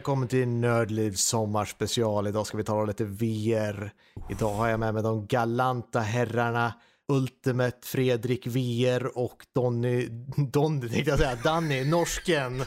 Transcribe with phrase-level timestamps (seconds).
[0.00, 2.26] välkommen till Nördlivs sommarspecial.
[2.26, 3.92] Idag ska vi tala lite VR.
[4.30, 6.74] Idag har jag med mig de galanta herrarna
[7.08, 10.08] Ultimate Fredrik VR och Donny,
[10.52, 12.58] Donny tänkte jag säga, Danny, norsken.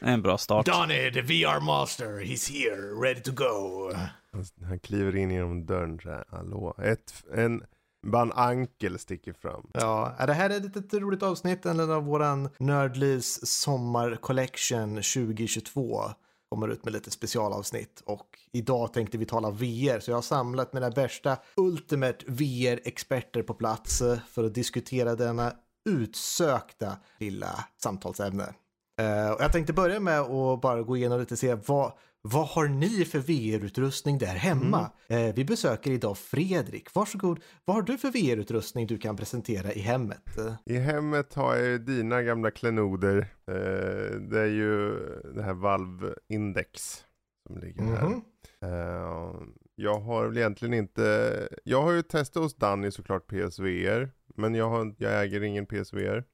[0.00, 0.66] En bra start.
[0.66, 3.90] Donny, the VR master, he's here, ready to go.
[4.32, 6.74] Han, han kliver in genom dörren så här, hallå.
[6.82, 7.62] Ett, en,
[8.02, 9.70] bara en ankel sticker fram.
[9.72, 16.02] Ja, det här är ett litet roligt avsnitt en av våran Nördlivs sommarcollection 2022
[16.50, 20.72] kommer ut med lite specialavsnitt och idag tänkte vi tala VR så jag har samlat
[20.72, 25.52] mina värsta Ultimate VR-experter på plats för att diskutera denna
[25.88, 28.54] utsökta lilla samtalsämne.
[29.00, 32.46] Eh, och jag tänkte börja med att bara gå igenom lite och se vad, vad
[32.46, 34.90] har ni för VR-utrustning där hemma?
[35.08, 36.94] Eh, vi besöker idag Fredrik.
[36.94, 40.22] Varsågod, vad har du för VR-utrustning du kan presentera i hemmet?
[40.64, 43.18] I hemmet har jag ju dina gamla klenoder.
[43.46, 44.94] Eh, det är ju
[45.34, 47.04] det här Valve Index
[47.46, 48.08] som ligger här.
[48.08, 48.22] mhm.
[48.62, 49.34] Eh,
[49.74, 54.10] jag har väl egentligen inte, jag har ju testat hos Danny såklart PSVR.
[54.36, 56.24] Men jag, har, jag äger ingen PSVR.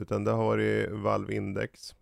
[0.00, 1.94] Utan det har varit Valve Index.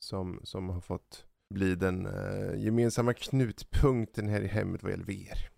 [0.00, 5.48] Som, som har fått bli den eh, gemensamma knutpunkten här i hemmet vad gäller VR.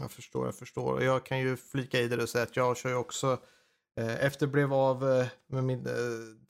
[0.00, 1.02] Jag förstår, jag förstår.
[1.02, 3.38] Jag kan ju flika i det och säga att jag kör ju också
[4.00, 5.92] eh, efter blev av eh, med min eh,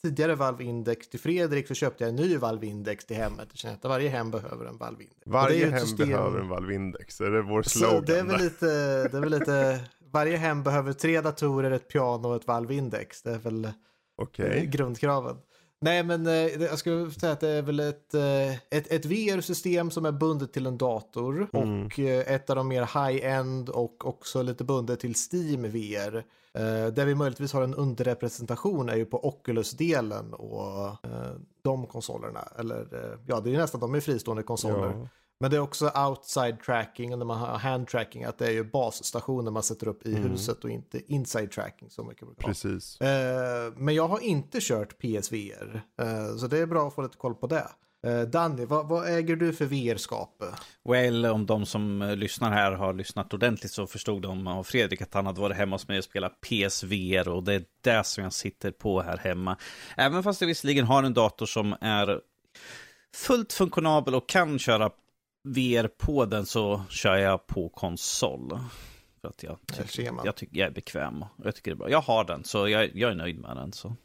[0.02, 3.48] tidigare Valve Index till Fredrik så köpte jag en ny Valve Index till hemmet.
[3.50, 5.22] Jag känner att varje hem behöver en Valve Index.
[5.26, 7.20] Varje hem system- behöver en Valve Index.
[7.20, 8.04] Är det vår Så slogan?
[8.06, 8.66] det är väl lite,
[9.08, 13.22] det är väl lite, varje hem behöver tre datorer, ett piano och ett Valve Index.
[13.22, 13.68] Det är väl
[14.16, 14.58] Okej.
[14.58, 15.36] eh, grundkraven.
[15.84, 19.90] Nej, men eh, jag skulle säga att det är väl ett, eh, ett, ett VR-system
[19.90, 21.86] som är bundet till en dator Mm.
[21.86, 26.16] och eh, ett av de mer high-end och också lite bundet till Steam VR.
[26.54, 32.48] Eh, där vi möjligtvis har en underrepresentation är ju på Oculus-delen och eh, de konsolerna.
[32.58, 34.94] Eller eh, ja, det är ju nästan de är fristående konsoler.
[35.00, 35.08] Ja.
[35.44, 38.50] Men det är också outside tracking och när man har hand tracking att det är
[38.50, 40.30] ju basstationer man sätter upp i Mm.
[40.30, 42.26] huset och inte inside tracking så mycket.
[42.26, 42.42] brukar.
[42.48, 43.00] Precis.
[43.00, 47.16] Eh, men jag har inte kört PSVR, eh, så det är bra att få lite
[47.16, 47.68] koll på det.
[48.06, 50.42] Eh, Danny, vad, vad äger du för VR-skap?
[50.88, 55.02] Well, om de som eh, lyssnar här har lyssnat ordentligt så förstod de av Fredrik
[55.02, 58.24] att han hade varit hemma hos mig och spelat PSVR och det är det som
[58.24, 59.56] jag sitter på här hemma.
[59.96, 62.20] Även fast jag visserligen har en dator som är
[63.16, 64.90] fullt funktionabel och kan köra
[65.44, 68.58] VR på den så kör jag på konsol.
[69.20, 69.58] För att jag,
[70.12, 70.24] man.
[70.24, 71.90] jag tycker jag är bekväm jag tycker det är bra.
[71.90, 73.72] Jag har den så jag, jag är nöjd med den.
[73.72, 73.96] Så.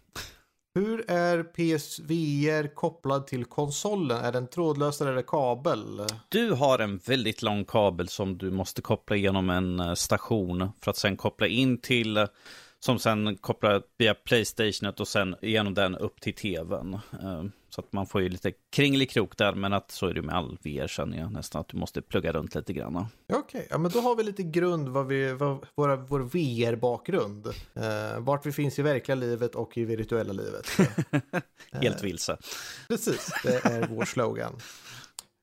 [0.75, 4.17] Hur är PSVR kopplad till konsolen?
[4.17, 6.01] Är den trådlös eller är det kabel?
[6.29, 10.91] Du har en väldigt lång kabel som du måste koppla genom en eh, station för
[10.91, 12.28] att sen koppla in till,
[12.79, 16.99] som sen kopplar via Playstationet och sen genom den upp till tvn.
[17.69, 20.35] Eh, Så att man får ju lite kringelikrok där, men att så är det med
[20.35, 23.06] all VR känner jag nästan, att du måste plugga runt lite grann.
[23.28, 27.47] Ja, Okej, ja, men då har vi lite grund vad vi, vad, våra, vår VR-bakgrund.
[27.47, 30.68] Eh, vart vi finns i verkliga livet och i virtuella livet.
[31.72, 32.38] Helt vilse.
[32.88, 34.56] Precis, det är vår slogan.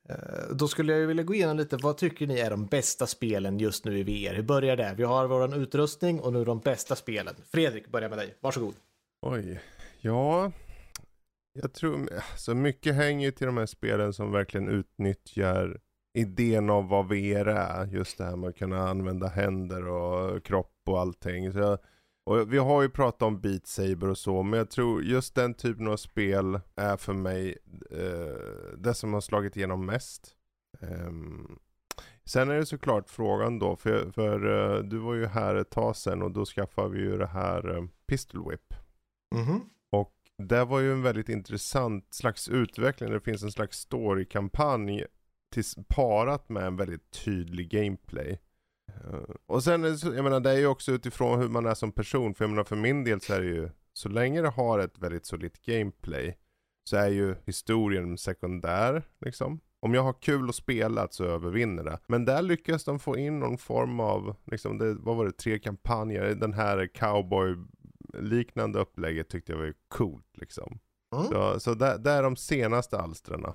[0.09, 0.15] Eh,
[0.55, 3.85] Då skulle jag vilja gå igenom lite, vad tycker ni är de bästa spelen just
[3.85, 4.33] nu i VR?
[4.35, 4.93] Hur börjar det?
[4.97, 7.35] Vi har vår utrustning och nu de bästa spelen.
[7.51, 8.35] Fredrik, börja med dig.
[8.41, 8.73] Varsågod.
[9.21, 9.61] Oj.
[10.01, 10.51] Ja.
[11.61, 15.79] Jag tror, alltså mycket hänger ju till de här spelen som verkligen utnyttjar
[16.17, 17.85] idén av vad VR är.
[17.85, 21.51] Just det här med att kunna använda händer och kropp och allting.
[21.51, 21.79] Så jag,
[22.25, 25.53] och vi har ju pratat om Beat Saber och så, men jag tror just den
[25.53, 27.57] typen av spel är för mig
[27.91, 30.35] eh, det som har slagit igenom mest.
[30.79, 31.59] Ehm,
[32.25, 34.45] sen är det såklart frågan då, för, för
[34.75, 37.77] eh, du var ju här ett tag sedan och då skaffade vi ju det här
[37.77, 38.73] eh, Pistol Whip.
[39.35, 39.61] Mm -hmm
[40.37, 43.11] det var ju en väldigt intressant slags utveckling.
[43.11, 45.05] Det finns en slags storykampanj
[45.87, 48.39] parat med en väldigt tydlig gameplay.
[48.87, 52.33] Eh, och sen, jag menar det är ju också utifrån hur man är som person.
[52.33, 54.99] För jag menar för min del så är det ju, så länge det har ett
[54.99, 56.37] väldigt solitt gameplay
[56.83, 59.59] så är ju historien sekundär liksom.
[59.79, 61.99] Om jag har kul att spela så övervinner det.
[62.07, 65.59] Men där lyckas de få in någon form av, liksom, det, vad var det, tre
[65.59, 66.35] kampanjer.
[66.35, 67.55] Den här cowboy
[68.19, 70.79] liknande upplägget tyckte jag var coolt liksom.
[71.15, 71.27] Mm.
[71.27, 73.45] Så, så där, där är de senaste alstren.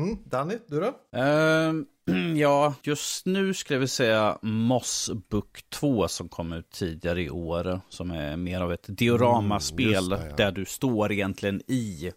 [0.00, 0.18] Mm.
[0.24, 1.18] Danny, du då?
[1.18, 1.86] Ehm,
[2.36, 7.30] ja, just nu skulle jag vilja säga Moss Book 2 som kom ut tidigare i
[7.30, 7.80] år.
[7.88, 10.36] Som är mer av ett dioramaspel Mm, det, ja.
[10.36, 12.12] där du står egentligen i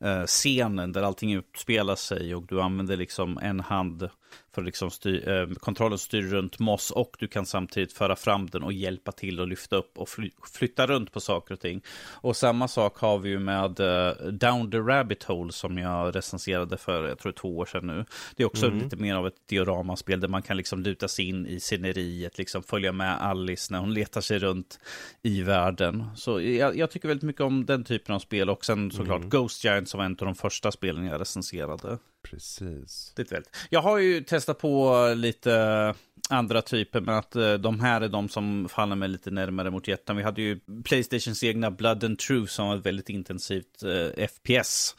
[0.00, 4.08] eh, scenen där allting utspelar sig och du använder liksom en hand
[4.54, 8.62] För liksom styr, eh, kontrollen styr runt moss och du kan samtidigt föra fram den
[8.62, 11.82] och hjälpa till och lyfta upp och fly, flytta runt på saker och ting.
[12.10, 16.76] Och samma sak har vi ju med eh, Down the Rabbit Hole som jag recenserade
[16.76, 18.04] för, jag tror två år sedan nu.
[18.36, 18.78] Det är också mm.
[18.78, 22.62] lite mer av ett dioramaspel där man kan liksom luta sig in i sceneriet, liksom
[22.62, 24.80] följa med Alice när hon letar sig runt
[25.22, 26.04] i världen.
[26.16, 29.30] Så jag, jag tycker väldigt mycket om den typen av spel och sen såklart mm.
[29.30, 31.98] Ghost Giant som var en av de första spelen jag recenserade.
[32.22, 33.12] Precis.
[33.16, 33.56] Det är väldigt.
[33.70, 35.94] Jag har ju testat på lite
[36.28, 39.88] andra typer, men att eh, de här är de som faller mig lite närmare mot
[39.88, 40.16] hjärtan.
[40.16, 44.96] Vi hade ju Playstations egna Blood and Truth som var ett väldigt intensivt eh, FPS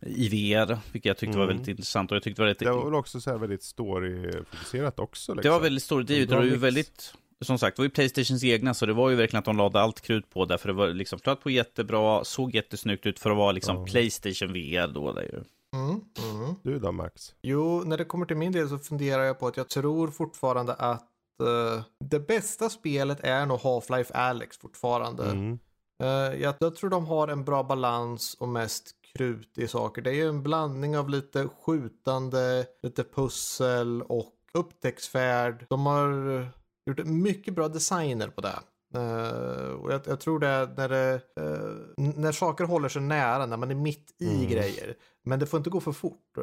[0.00, 1.40] i VR, vilket jag tyckte mm.
[1.40, 2.10] var väldigt intressant.
[2.10, 2.58] Och jag tyckte det var rätt...
[2.58, 5.34] Det var också så här väldigt story-fokuserat också?
[5.34, 5.42] Liksom.
[5.42, 8.44] Det var väldigt story-drivet och det var ju väldigt som sagt, det var ju Playstations
[8.44, 10.74] egna, så det var ju verkligen att de lade allt krut på det, för det
[10.74, 13.84] var liksom flöt på jättebra, såg jättesnyggt ut för att vara liksom ja.
[13.84, 15.12] Playstation VR då.
[15.12, 15.40] Där ju.
[15.72, 16.54] Mm, mm.
[16.62, 17.34] Du då Max?
[17.42, 20.74] Jo, när det kommer till min del så funderar jag på att jag tror fortfarande
[20.74, 21.08] att
[21.42, 25.24] uh, det bästa spelet är nog Half-Life Alex fortfarande.
[25.24, 25.58] Mm.
[26.02, 30.02] Uh, jag, jag, tror de har en bra balans och mest krut i saker.
[30.02, 35.66] Det är ju en blandning av lite skjutande, lite pussel och upptäcktsfärd.
[35.68, 36.48] De har
[36.86, 38.58] gjort mycket bra designer på det.
[38.94, 43.56] Uh, och jag, jag, tror det när det, uh, när saker håller sig nära, när
[43.56, 44.48] man är mitt i mm.
[44.48, 44.96] grejer.
[45.24, 46.38] Men det får inte gå för fort.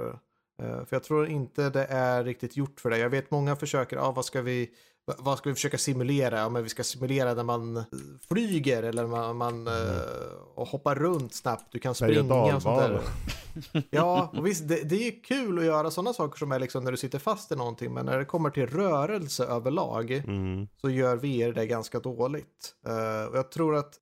[0.62, 2.98] Uh, för jag tror inte det är riktigt gjort för det.
[2.98, 4.70] Jag vet många försöker, ah, vad ska vi
[5.18, 6.40] vad ska vi försöka simulera?
[6.40, 7.84] Ja, men vi ska simulera när man
[8.28, 9.74] flyger eller man, man mm.
[9.74, 9.94] uh,
[10.56, 11.72] och hoppar runt snabbt.
[11.72, 13.02] Du kan springa och sånt där.
[13.90, 16.92] Ja, och visst, det, det, är kul att göra sådana saker som är liksom när
[16.92, 17.94] du sitter fast i någonting.
[17.94, 20.68] Men när det kommer till rörelse överlag mm.
[20.82, 22.76] så gör VR det ganska dåligt.
[22.88, 23.98] Uh, och jag tror att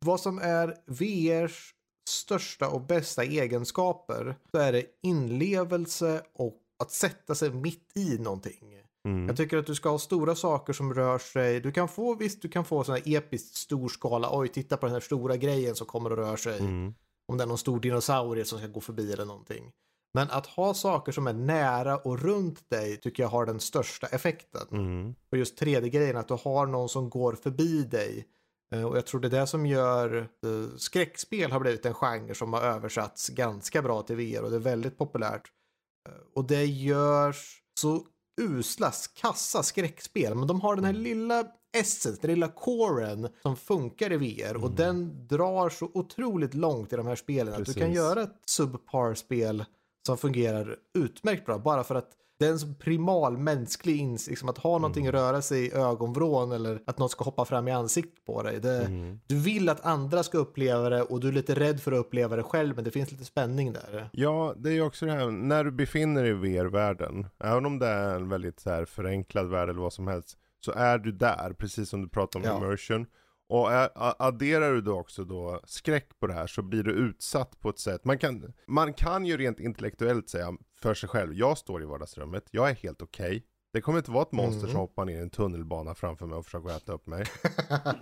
[0.00, 1.74] vad som är VRs
[2.08, 8.78] största och bästa egenskaper så är det inlevelse och att sätta sig mitt i någonting.
[9.08, 9.26] Mm.
[9.26, 11.60] Jag tycker att du ska ha stora saker som rör sig.
[11.60, 14.28] Du kan få, visst, du kan få sån här episkt stor skala.
[14.32, 16.58] Oj, titta på den här stora grejen som kommer och rör sig.
[16.58, 16.94] Mm.
[17.28, 19.72] Om det är någon stor dinosaurie som ska gå förbi eller någonting.
[20.14, 24.06] Men att ha saker som är nära och runt dig tycker jag har den största
[24.06, 24.66] effekten.
[24.72, 25.14] Mm.
[25.32, 28.26] Och just 3D-grejen, att du har någon som går förbi dig.
[28.74, 32.34] Eh, och jag tror det är det som gör eh, skräckspel har blivit en genre
[32.34, 35.52] som har översatts ganska bra till VR och det är väldigt populärt.
[36.08, 38.04] Eh, och det görs så
[38.40, 40.34] usla, kassa skräckspel.
[40.34, 41.02] Men de har den här mm.
[41.02, 44.50] lilla essence, den lilla coren som funkar i VR.
[44.50, 44.64] Mm.
[44.64, 47.54] Och den drar så otroligt långt i de här spelen.
[47.54, 47.68] Precis.
[47.68, 49.64] Att du kan göra ett subpar-spel
[50.06, 51.58] som fungerar utmärkt bra.
[51.58, 55.20] Bara för att det är en primal mänsklig insikt, liksom att ha någonting mm.
[55.20, 58.60] röra sig i ögonvrån eller att något ska hoppa fram i ansiktet på dig.
[58.60, 59.20] Det, mm.
[59.26, 62.36] Du vill att andra ska uppleva det och du är lite rädd för att uppleva
[62.36, 64.10] det själv, men det finns lite spänning där.
[64.12, 67.78] Ja, det är ju också det här, när du befinner dig i VR-världen, även om
[67.78, 71.12] det är en väldigt så här förenklad värld eller vad som helst, så är du
[71.12, 72.56] där, precis som du pratar om ja.
[72.56, 73.06] immersion.
[73.48, 73.68] Och
[74.24, 77.78] adderar du då också då skräck på det här så blir du utsatt på ett
[77.78, 78.04] sätt.
[78.04, 80.52] Man kan, man kan ju rent intellektuellt säga
[80.82, 83.26] för sig själv, jag står i vardagsrummet, jag är helt okej.
[83.26, 83.42] Okay.
[83.72, 84.70] Det kommer inte vara ett monster mm.
[84.70, 87.24] som hoppar ner i en tunnelbana framför mig och försöker äta upp mig.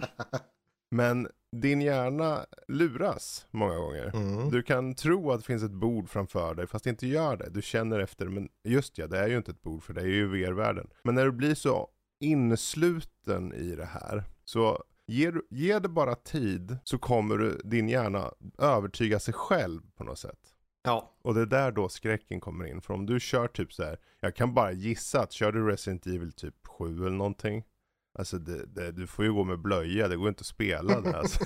[0.90, 4.10] Men din hjärna luras många gånger.
[4.14, 4.50] Mm.
[4.50, 7.50] Du kan tro att det finns ett bord framför dig fast det inte gör det.
[7.50, 10.06] Du känner efter, men just ja, det är ju inte ett bord för det är
[10.06, 10.90] ju VR-världen.
[11.02, 11.88] Men när du blir så
[12.20, 18.32] insluten i det här så Ge, ge det bara tid så kommer du, din hjärna
[18.58, 20.55] övertyga sig själv på något sätt.
[20.86, 21.12] Ja.
[21.22, 22.80] Och det är där då skräcken kommer in.
[22.80, 26.06] För om du kör typ så här, jag kan bara gissa att kör du Resident
[26.06, 27.64] Evil typ 7 eller någonting.
[28.18, 31.18] Alltså det, det, du får ju gå med blöja, det går inte att spela det
[31.18, 31.44] alltså.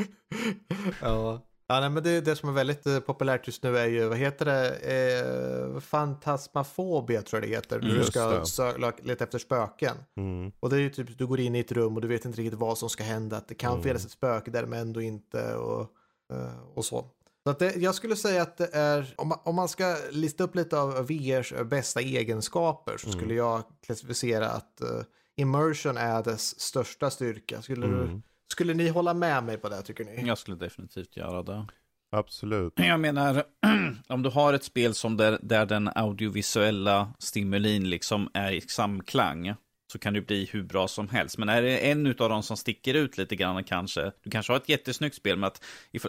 [1.00, 1.42] ja.
[1.68, 4.18] Ja, nej, men det, det som är väldigt eh, populärt just nu är ju, vad
[4.18, 7.78] heter det, eh, fantasmafobia tror jag det heter.
[7.78, 9.96] Mm, du ska sö- leta efter spöken.
[10.16, 10.52] Mm.
[10.60, 12.40] Och det är ju typ, du går in i ett rum och du vet inte
[12.40, 13.36] riktigt vad som ska hända.
[13.36, 13.82] Att det kan mm.
[13.82, 15.90] finnas ett spöke där men ändå inte och,
[16.32, 17.10] eh, och så.
[17.46, 20.44] Så att det, jag skulle säga att det är, om man, om man ska lista
[20.44, 23.36] upp lite av VRs bästa egenskaper så skulle mm.
[23.36, 25.02] jag klassificera att uh,
[25.36, 27.62] immersion är dess största styrka.
[27.62, 28.22] Skulle du mm.
[28.52, 30.26] Skulle ni hålla med mig på det tycker ni?
[30.26, 31.66] Jag skulle definitivt göra det.
[32.12, 32.72] Absolut.
[32.76, 33.44] Jag menar,
[34.08, 39.54] om du har ett spel som där, där den audiovisuella stimulin liksom är i samklang
[39.92, 41.38] så kan det bli hur bra som helst.
[41.38, 44.56] Men är det en av dem som sticker ut lite grann kanske, du kanske har
[44.56, 45.64] ett jättesnyggt spel med att,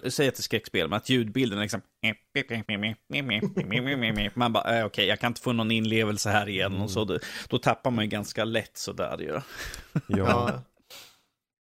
[0.07, 1.81] säg ett skräckspel med att ljudbilden är liksom
[4.35, 7.05] man bara, äh, okej, okay, jag kan inte få någon inlevelse här igen och så,
[7.05, 7.19] då,
[7.49, 9.39] då tappar man ju ganska lätt sådär ju.
[10.07, 10.63] Ja.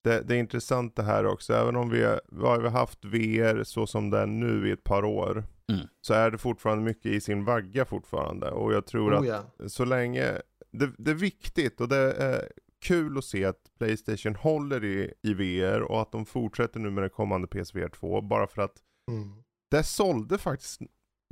[0.04, 3.88] det, det är intressant det här också, även om vi, vi har haft VR så
[3.88, 5.44] som det är nu i ett par år.
[5.68, 5.88] Mm.
[6.02, 8.52] Så är det fortfarande mycket i sin vagga fortfarande.
[8.52, 9.68] Och jag tror Oh, att ja.
[9.68, 10.42] så länge,
[10.80, 12.52] det, det är viktigt och det är
[12.82, 17.04] kul att se att Playstation håller i, i VR och att de fortsätter nu med
[17.04, 18.22] den kommande PSVR 2.
[18.22, 19.44] Bara för att Mm.
[19.72, 20.82] det sålde faktiskt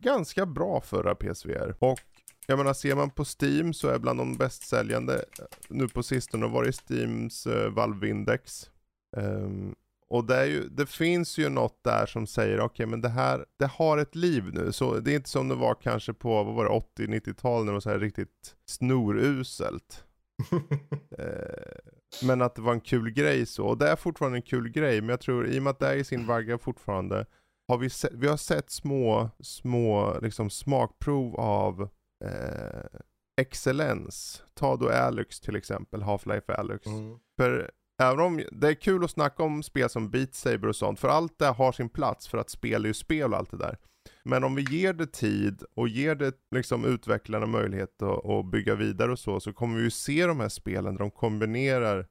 [0.03, 1.75] ganska bra förra PSVR.
[1.79, 1.99] Och
[2.47, 6.03] jag menar ser man på Steam så är bland de bäst säljande eh, nu på
[6.03, 8.69] sistone varit Steams uh, Valve Index.
[9.17, 9.75] Ehm,
[10.13, 13.65] och det, ju, det finns ju något där som säger okej men det här, det
[13.65, 14.71] har ett liv nu.
[14.71, 17.73] Så det är inte som det var kanske på, vad var det, 80-90-talet när det
[17.73, 20.05] var så här riktigt snoruselt.
[21.17, 23.65] Eh, men att det var en kul grej så.
[23.65, 25.01] Och det är fortfarande en kul grej.
[25.01, 27.25] Men jag tror i och med att det är i sin vagga fortfarande.
[27.67, 31.89] Har vi, sett, vi har sett små, små liksom smakprov av
[32.25, 32.99] eh,
[33.41, 34.43] excellens.
[34.53, 36.87] Ta då Alyx till exempel, Half-Life Alyx.
[36.87, 37.19] Mm.
[37.37, 37.71] För
[38.01, 40.99] även om det är kul att snacka om spel som Beat Saber och sånt.
[40.99, 43.57] För allt det har sin plats för att spel är ju spel och allt det
[43.57, 43.77] där.
[44.23, 48.75] Men om vi ger det tid och ger det liksom utvecklarna möjlighet att, att bygga
[48.75, 52.07] vidare och så, så kommer vi ju se de här spelen där de kombinerar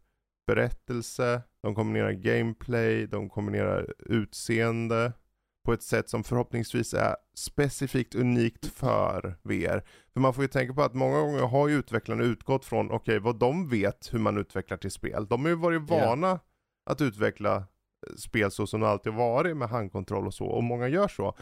[0.47, 5.12] berättelse, de kombinerar gameplay, de kombinerar utseende
[5.64, 9.85] på ett sätt som förhoppningsvis är specifikt unikt för VR.
[10.12, 12.97] För man får ju tänka på att många gånger har ju utvecklarna utgått från, okej
[12.97, 15.26] okay, vad de vet hur man utvecklar till spel.
[15.26, 16.40] De har ju varit vana
[16.90, 17.62] att utveckla eh,
[18.16, 21.37] spel så som det alltid varit med handkontroll och så, och många gör så.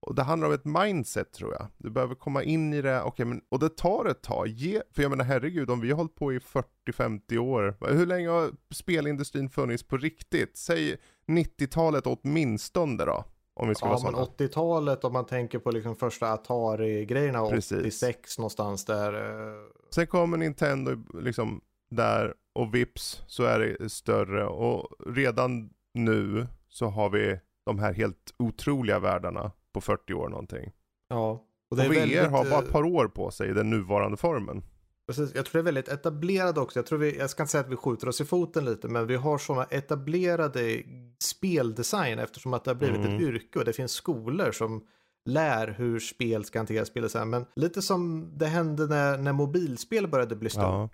[0.00, 1.66] Och det handlar om ett mindset tror jag.
[1.78, 4.48] Du behöver komma in i det, okej men, och det tar ett tag.
[4.48, 8.28] Ge, för jag menar herregud, om vi har hållit på i 40-50 år, hur länge
[8.28, 10.56] har spelindustrin funnits på riktigt?
[10.56, 13.24] Säg 90-talet åtminstone då,
[13.56, 14.24] om vi ska Ja, vara sådana.
[14.24, 17.78] 80-talet om man tänker på liksom första Atari-grejerna, Precis.
[17.78, 19.12] 86 någonstans där.
[19.14, 19.54] eh,
[19.90, 21.60] Sen kommer Nintendo liksom
[21.90, 27.92] där och vips så är det större och redan nu så har vi de här
[27.92, 30.72] helt otroliga världarna på 40 år någonting.
[31.08, 31.30] Ja.
[31.30, 33.52] Och Och det är VR väldigt, har bara eh, ett par år på sig i
[33.52, 34.62] den nuvarande formen.
[35.06, 36.78] Precis, jag tror det är väldigt etablerad också.
[36.78, 39.06] Jag, tror vi, jag ska inte säga att vi skjuter oss i foten lite, men
[39.06, 40.82] vi har sådana etablerade
[41.22, 43.14] speldesign eftersom att det har blivit Mm.
[43.16, 44.82] ett yrke och det finns skolor som
[45.28, 47.30] lär hur spel ska hanteras speldesign.
[47.30, 50.92] Men lite som det hände när, när mobilspel började bli stort.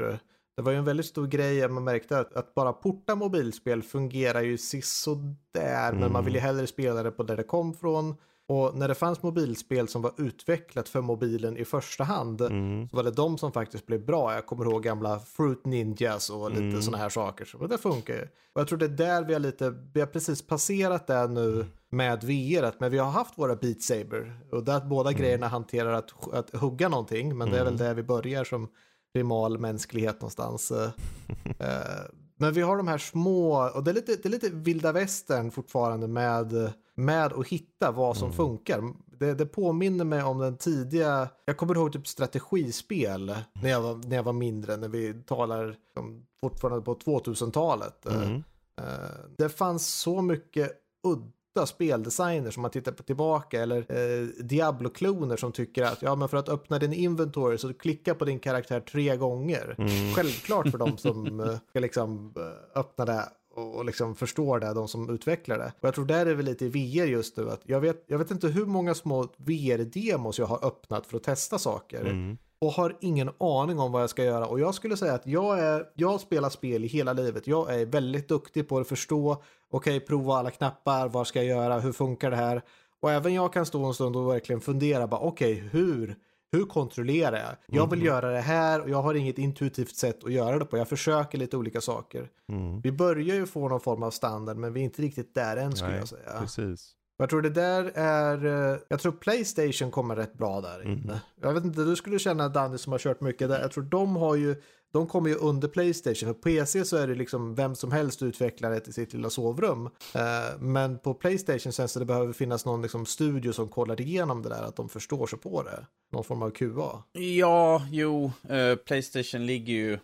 [0.57, 4.41] Det var ju en väldigt stor grej, man märkte att, att bara porta mobilspel fungerar
[4.41, 6.25] ju sisådär, men man Mm.
[6.25, 8.15] vill ju hellre spela det på där det kom från.
[8.53, 12.89] Och när det fanns mobilspel som var utvecklat för mobilen i första hand, Mm.
[12.89, 14.35] så var det de som faktiskt blev bra.
[14.35, 16.83] Jag kommer ihåg gamla Fruit Ninjas och lite Mm.
[16.83, 17.45] sådana här saker.
[17.45, 18.23] Så det funkar ju.
[18.23, 21.67] Och jag tror det är där vi har lite, vi har precis passerat det nu
[21.91, 24.41] med VR, men vi har haft våra Beat Saber.
[24.53, 25.21] Och där båda Mm.
[25.23, 28.69] grejerna hanterar att, att hugga någonting, men det är väl där vi börjar som
[29.15, 30.71] primal mänsklighet någonstans.
[30.71, 30.91] Eh,
[31.59, 32.03] eh,
[32.37, 35.51] Men vi har de här små, och det är lite, det är lite vilda västern
[35.51, 38.83] fortfarande med, med att hitta vad som funkar.
[39.19, 44.09] Det, det påminner mig om den tidiga, jag kommer ihåg typ strategispel när jag var,
[44.09, 48.07] när jag var mindre, när vi talar om, fortfarande på 2000-talet.
[48.07, 48.43] Eh, Mm.
[48.81, 50.73] Eh, det fanns så mycket
[51.07, 56.29] udda speldesigner som man tittar på tillbaka eller eh, Diablo-kloner som tycker att ja men
[56.29, 59.75] för att öppna din inventory så klicka på din karaktär tre gånger.
[59.79, 60.15] Mm.
[60.15, 62.35] Självklart för de som eh, ska liksom
[62.75, 65.73] öppna det och liksom förstår det, de som utvecklar det.
[65.81, 67.51] Och jag tror där är vi lite i VR just nu.
[67.51, 71.23] Att jag, vet, jag vet inte hur många små VR-demos jag har öppnat för att
[71.23, 72.37] testa saker Mm.
[72.59, 74.47] och har ingen aning om vad jag ska göra.
[74.47, 77.47] Och jag skulle säga att jag, är, jag spelar spel i hela livet.
[77.47, 81.81] Jag är väldigt duktig på att förstå, okej, prova alla knappar, vad ska jag göra,
[81.81, 82.63] hur funkar det här?
[83.01, 86.17] Och även jag kan stå en stund och verkligen fundera, okej, hur?
[86.53, 87.57] Hur kontrollerar jag?
[87.67, 90.79] Jag vill göra det här och jag har inget intuitivt sätt att göra det på.
[90.79, 92.29] Jag försöker lite olika saker.
[92.49, 92.81] Mm.
[92.81, 95.77] Vi börjar ju få någon form av standard, men vi är inte riktigt där än
[95.77, 96.41] skulle Nej, jag säga.
[96.41, 96.95] Precis.
[97.17, 100.93] Jag tror det där är, eh, jag tror Playstation kommer rätt bra där inne.
[100.93, 101.17] Mm.
[101.41, 103.61] Jag vet inte, du skulle känna Danny som har kört mycket där.
[103.61, 104.57] Jag tror de har ju,
[104.93, 106.27] de kommer ju under Playstation.
[106.27, 109.87] För PC så är det liksom vem som helst utvecklar det i sitt lilla sovrum.
[110.15, 114.43] Eh, Men på Playstation känns det det behöver finnas någon liksom studio som kollar igenom
[114.43, 115.87] det där, att de förstår sig på det.
[116.13, 117.03] Någon form av QA.
[117.13, 119.99] Ja, jo, eh, Playstation ligger ju,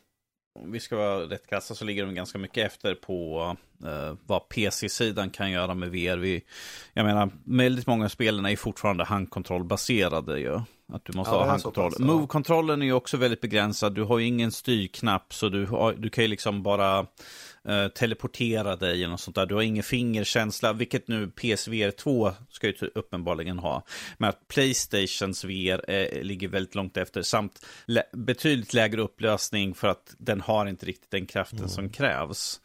[0.60, 4.48] om vi ska vara rätt krassa så ligger de ganska mycket efter på eh, vad
[4.48, 6.16] PC-sidan kan göra med VR.
[6.16, 6.42] Vi,
[6.92, 10.60] jag menar, väldigt många av spelen är ju fortfarande handkontrollbaserade ju.
[10.92, 11.92] Att du måste Ja, ha handkontroll.
[11.98, 12.04] ja.
[12.04, 13.94] Move-kontrollen är ju också väldigt begränsad.
[13.94, 16.98] Du har ju ingen styrknapp, så du, har, du kan ju liksom bara
[17.68, 19.46] eh, teleportera dig eller något sånt där.
[19.46, 23.82] Du har ingen fingerkänsla, vilket nu PSVR 2 ska ju uppenbarligen ha.
[24.18, 29.88] Men att Playstations VR eh, ligger väldigt långt efter, samt lä- betydligt lägre upplösning för
[29.88, 32.60] att den har inte riktigt den kraften som krävs.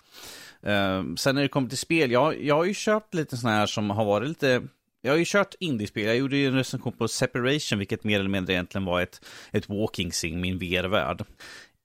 [0.62, 3.65] Eh, sen när det kommer till spel, jag, jag har ju kört lite sådana här
[3.65, 4.62] som har varit lite
[5.05, 6.03] jag har ju kört indiespel.
[6.03, 9.69] Jag gjorde ju en recension på Separation, vilket mer eller mindre egentligen var ett, ett
[9.69, 11.25] walking sim, min VR-värld.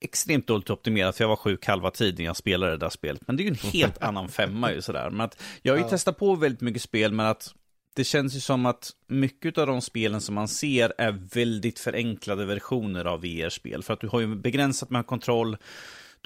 [0.01, 3.23] Extremt dåligt optimerat, för jag var sjuk halva tiden jag spelade det där spelet.
[3.27, 5.11] Men det är ju en helt annan femma ju sådär.
[5.11, 5.89] Men att, jag har ju Ja.
[5.91, 7.55] testat på väldigt mycket spel, men att
[7.97, 12.45] det känns ju som att mycket av de spelen som man ser är väldigt förenklade
[12.45, 13.83] versioner av VR-spel.
[13.83, 15.57] För att du har ju begränsat med kontroll,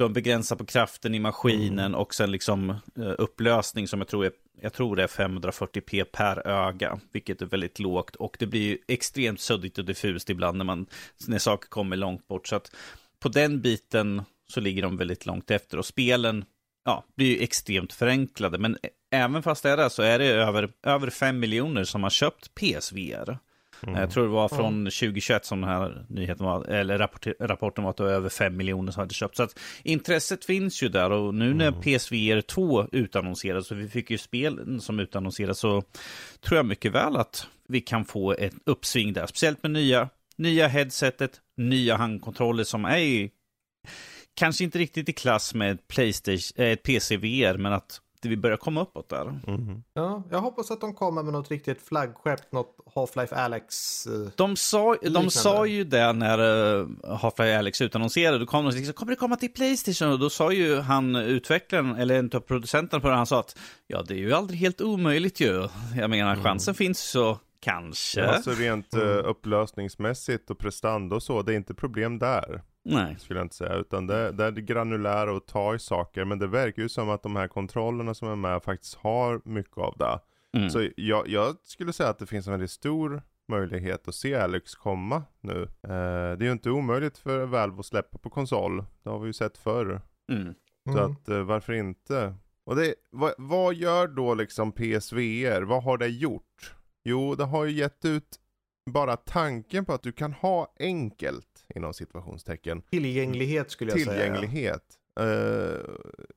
[0.03, 4.27] du har begränsat på kraften i maskinen och sen liksom eh, upplösning som jag tror
[4.27, 8.17] är jag tror det är 540p per öga, vilket är väldigt lågt.
[8.17, 10.87] Och det blir ju extremt suddigt och diffust ibland när, man,
[11.27, 12.49] när saker kommer långt bort.
[12.49, 12.75] Så att
[13.19, 15.79] på den biten så ligger de väldigt långt efter.
[15.79, 16.45] Och spelen
[16.85, 18.59] ja, blir ju extremt förenklade.
[18.59, 18.79] Men
[19.11, 22.55] även fast det är det så är det över, över 5 miljoner som har köpt
[22.55, 23.39] PSVR.
[23.87, 27.91] Jag tror det var från 2021 som den här nyheten var, eller rapport, rapporten var
[27.91, 29.37] att det var över 5 miljoner som hade köpt.
[29.37, 34.11] Så att intresset finns ju där och nu när PSVR 2 utannonserades och vi fick
[34.11, 35.83] ju spel som utannonserades så
[36.41, 39.27] tror jag mycket väl att vi kan få ett uppsving där.
[39.27, 43.29] Speciellt med nya, nya headsetet, nya handkontroller som är ju
[44.35, 49.09] kanske inte riktigt i klass med Playstation, eh, PC-VR, men att vi börjar komma uppåt
[49.09, 49.41] där.
[49.47, 49.83] Mhm.
[49.95, 54.07] Ja, jag hoppas att de kommer med något riktigt flaggskepp, något Half-Life Alex.
[54.07, 58.39] eh, De sa, de sa ju det när uh, Half-Life Alex utannonserade.
[58.39, 60.13] Då kom de liksom, kommer det komma till Playstation?
[60.13, 63.59] Och då sa ju han utvecklaren, eller en av producenterna på det, han sa att
[63.87, 65.69] ja, det är ju aldrig helt omöjligt ju.
[65.97, 68.27] Jag menar, chansen finns så kanske.
[68.27, 69.09] Alltså rent Mm.
[69.09, 72.63] eh, upplösningsmässigt och prestanda och så, det är inte problem där.
[72.85, 73.17] Nej.
[73.19, 76.25] Skulle jag inte säga, utan det, det är granulära och ta i saker.
[76.25, 79.79] Men det verkar ju som att de här kontrollerna som är med faktiskt har mycket
[79.79, 80.21] av det.
[80.59, 80.71] Mm.
[80.71, 84.75] Så jag, jag skulle säga att det finns en väldigt stor möjlighet att se Alex
[84.75, 85.63] komma nu.
[85.63, 88.85] Eh, det är ju inte omöjligt för Valve att släppa på konsol.
[89.03, 90.01] Det har vi ju sett förr.
[90.33, 90.55] Mm.
[90.85, 91.13] Så mm.
[91.13, 92.35] att eh, varför inte?
[92.65, 95.63] Och det, vad, vad gör då liksom PSVR?
[95.63, 96.75] Vad har det gjort?
[97.05, 98.39] Jo, det har ju gett ut
[98.91, 104.13] bara tanken på att du kan ha enkelt inom situationstecken Tillgänglighet skulle jag säga.
[104.13, 104.99] tillgänglighet.
[105.21, 105.81] Eh,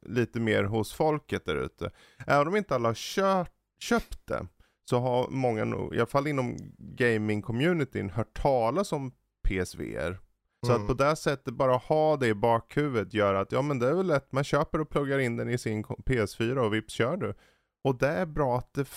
[0.01, 1.91] lite mer hos folket där ute.
[2.27, 4.47] Även om inte alla har kört, köpt det
[4.89, 9.11] så har många nog, i alla fall inom gaming-communityn, hört talas om
[9.47, 10.19] PSVR.
[10.65, 10.81] Så Mm.
[10.81, 13.93] att på det sättet bara ha det i bakhuvudet gör att ja men det är
[13.93, 17.17] väl lätt, man köper och pluggar in den i sin ko- PS4 och vips kör
[17.17, 17.33] du.
[17.83, 18.87] Och det är bra att det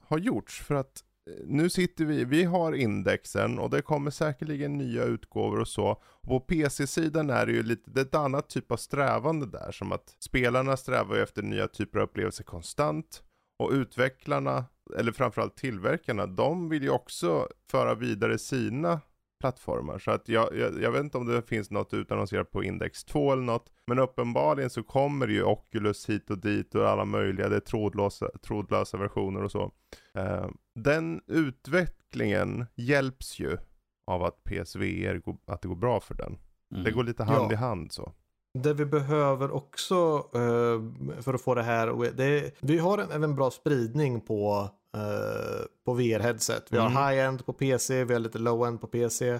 [0.00, 1.04] har gjorts för att
[1.44, 6.02] nu sitter vi, vi har indexen och det kommer säkerligen nya utgåvor och så.
[6.22, 9.72] Och på PC-sidan är det ju lite, det är ett annat typ av strävande där
[9.72, 13.22] som att spelarna strävar ju efter nya typer av upplevelser konstant.
[13.58, 14.64] Och utvecklarna,
[14.98, 19.00] eller framförallt tillverkarna, de vill ju också föra vidare sina
[19.40, 19.98] plattformar.
[19.98, 23.32] Så att jag, jag, jag vet inte om det finns något utannonserat på Index 2
[23.32, 23.70] eller något.
[23.86, 28.30] Men uppenbarligen så kommer ju Oculus hit och dit och alla möjliga, det är trådlösa,
[28.42, 29.72] trådlösa versioner och så.
[30.14, 30.46] Eh,
[30.82, 33.56] den utvecklingen hjälps ju
[34.06, 36.38] av att PSVR, går, att det går bra för den.
[36.72, 36.84] Mm.
[36.84, 37.52] Det går lite hand Ja.
[37.52, 38.12] i hand så.
[38.58, 39.94] Det vi behöver också
[40.34, 44.70] eh, för att få det här, och det, vi har en, även bra spridning på,
[44.96, 46.62] eh, på VR-headset.
[46.70, 46.92] Vi Mm.
[46.96, 49.38] har high-end på PC, vi har lite low-end på PC.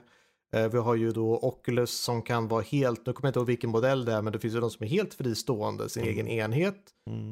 [0.53, 3.47] Eh, vi har ju då Oculus som kan vara helt, nu kommer jag inte ihåg
[3.47, 6.29] vilken modell det är, men det finns ju de som är helt fristående, sin egen
[6.29, 6.77] enhet.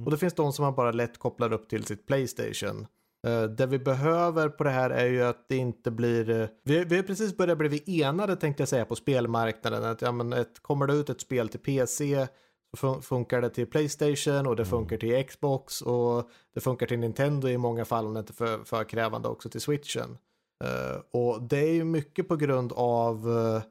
[0.04, 2.86] Och det finns de som man bara lätt kopplar upp till sitt Playstation.
[3.26, 6.30] Uh, det vi behöver på det här är ju att det inte blir...
[6.30, 9.84] eh, vi, vi har precis börjat bli enade tänkte jag säga på spelmarknaden.
[9.84, 12.26] Att, ja, men ett, kommer det ut ett spel till PC
[12.76, 16.98] så fun- funkar det till Playstation och det funkar till Xbox och det funkar till
[16.98, 20.18] Nintendo i många fall om det inte är för, för krävande också till Switchen.
[20.64, 23.62] Eh, och det är ju mycket på grund av eh,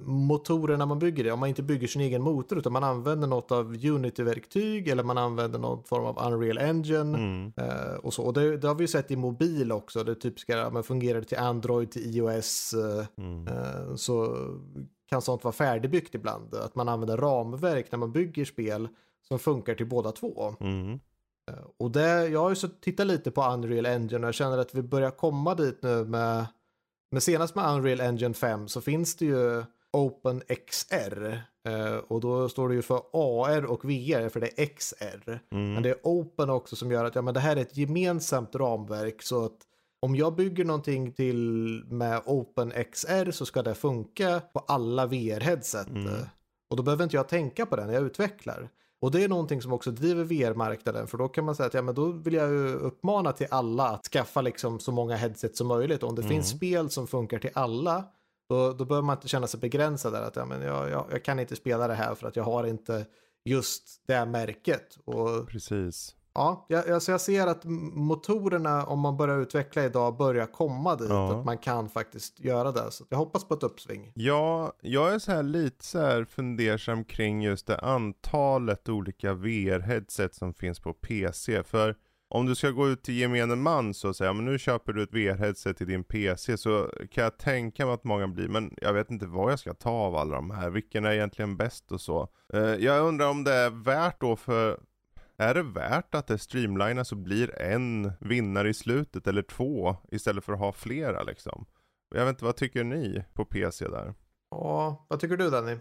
[0.00, 1.32] motorerna man bygger det.
[1.32, 5.18] Om man inte bygger sin egen motor utan man använder något av Unity-verktyg eller man
[5.18, 7.18] använder någon form av Unreal Engine.
[7.18, 7.52] Mm.
[7.56, 8.22] Eh, och så.
[8.22, 10.04] och det, det har vi ju sett i mobil också.
[10.04, 13.46] Det typiska, men fungerar det till Android, till iOS eh, Mm.
[13.48, 14.36] eh, så
[15.08, 16.54] kan sånt vara färdigbyggt ibland.
[16.54, 18.88] Att man använder ramverk när man bygger spel
[19.28, 20.54] som funkar till båda två.
[20.60, 20.92] Mm.
[21.50, 24.58] Eh, Och det, jag har ju så tittat lite på Unreal Engine och jag känner
[24.58, 26.46] att vi börjar komma dit nu med,
[27.10, 32.68] med senast med Unreal Engine 5 så finns det ju OpenXR eh, och då står
[32.68, 35.40] det ju för AR och VR för det är XR.
[35.52, 35.72] Mm.
[35.72, 38.54] Men det är Open också som gör att ja, men det här är ett gemensamt
[38.54, 39.58] ramverk så att
[40.00, 45.88] om jag bygger någonting till med OpenXR så ska det funka på alla VR-headset.
[45.88, 46.14] Mm.
[46.70, 48.68] Och då behöver inte jag tänka på det när jag utvecklar.
[49.00, 51.82] Och det är någonting som också driver VR-marknaden för då kan man säga att ja,
[51.82, 55.66] men då vill jag ju uppmana till alla att skaffa liksom så många headset som
[55.66, 56.02] möjligt.
[56.02, 56.30] Och om det Mm.
[56.30, 58.04] finns spel som funkar till alla
[58.48, 61.24] då, då behöver man inte känna sig begränsad där att ja, men jag, jag, jag
[61.24, 63.06] kan inte spela det här för att jag har inte
[63.44, 64.98] just det här märket.
[65.04, 66.14] Och Precis.
[66.38, 71.08] Ja, jag, alltså jag ser att motorerna, om man börjar utveckla idag, börjar komma dit.
[71.10, 71.38] Ja.
[71.38, 72.90] Att man kan faktiskt göra det.
[72.90, 74.12] Så jag hoppas på ett uppsving.
[74.14, 80.32] Ja, jag är så här lite så här fundersam kring just det antalet olika VR-headset
[80.32, 81.62] som finns på PC.
[81.62, 81.96] För
[82.30, 85.12] om du ska gå ut till gemene man så säga, men nu köper du ett
[85.12, 89.10] VR-headset till din PC så kan jag tänka mig att många blir, men jag vet
[89.10, 92.28] inte vad jag ska ta av alla de här, vilken är egentligen bäst och så.
[92.52, 94.80] Eh, jag undrar om det är värt då för
[95.38, 100.44] är det värt att det streamlinas och blir en vinnare i slutet eller två istället
[100.44, 101.66] för att ha flera liksom?
[102.14, 104.14] Jag vet inte, vad tycker ni på PC där?
[104.50, 105.76] Ja, vad tycker du Danny?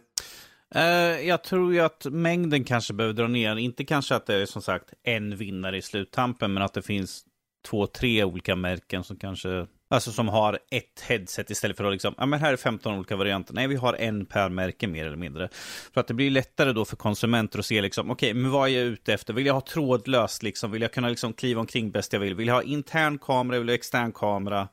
[0.76, 3.56] Eh, jag tror ju att mängden kanske behöver dra ner.
[3.56, 7.26] Inte kanske att det är som sagt en vinnare i sluttampen, men att det finns
[7.66, 12.16] två, tre olika märken som kanske, alltså som har ett headset istället för att liksom,
[12.18, 13.54] ja men här är 15 olika varianter.
[13.54, 15.50] Nej, vi har en per märke mer eller mindre.
[15.94, 18.74] För att det blir lättare då för konsumenter att se liksom, okej, men vad är
[18.74, 19.34] jag ute efter?
[19.34, 20.72] Vill jag ha trådlöst liksom?
[20.72, 22.36] Vill jag kunna liksom kliva omkring bäst jag vill?
[22.36, 23.60] Vill jag ha intern kamera?
[23.60, 24.68] Vill jag ha extern kamera?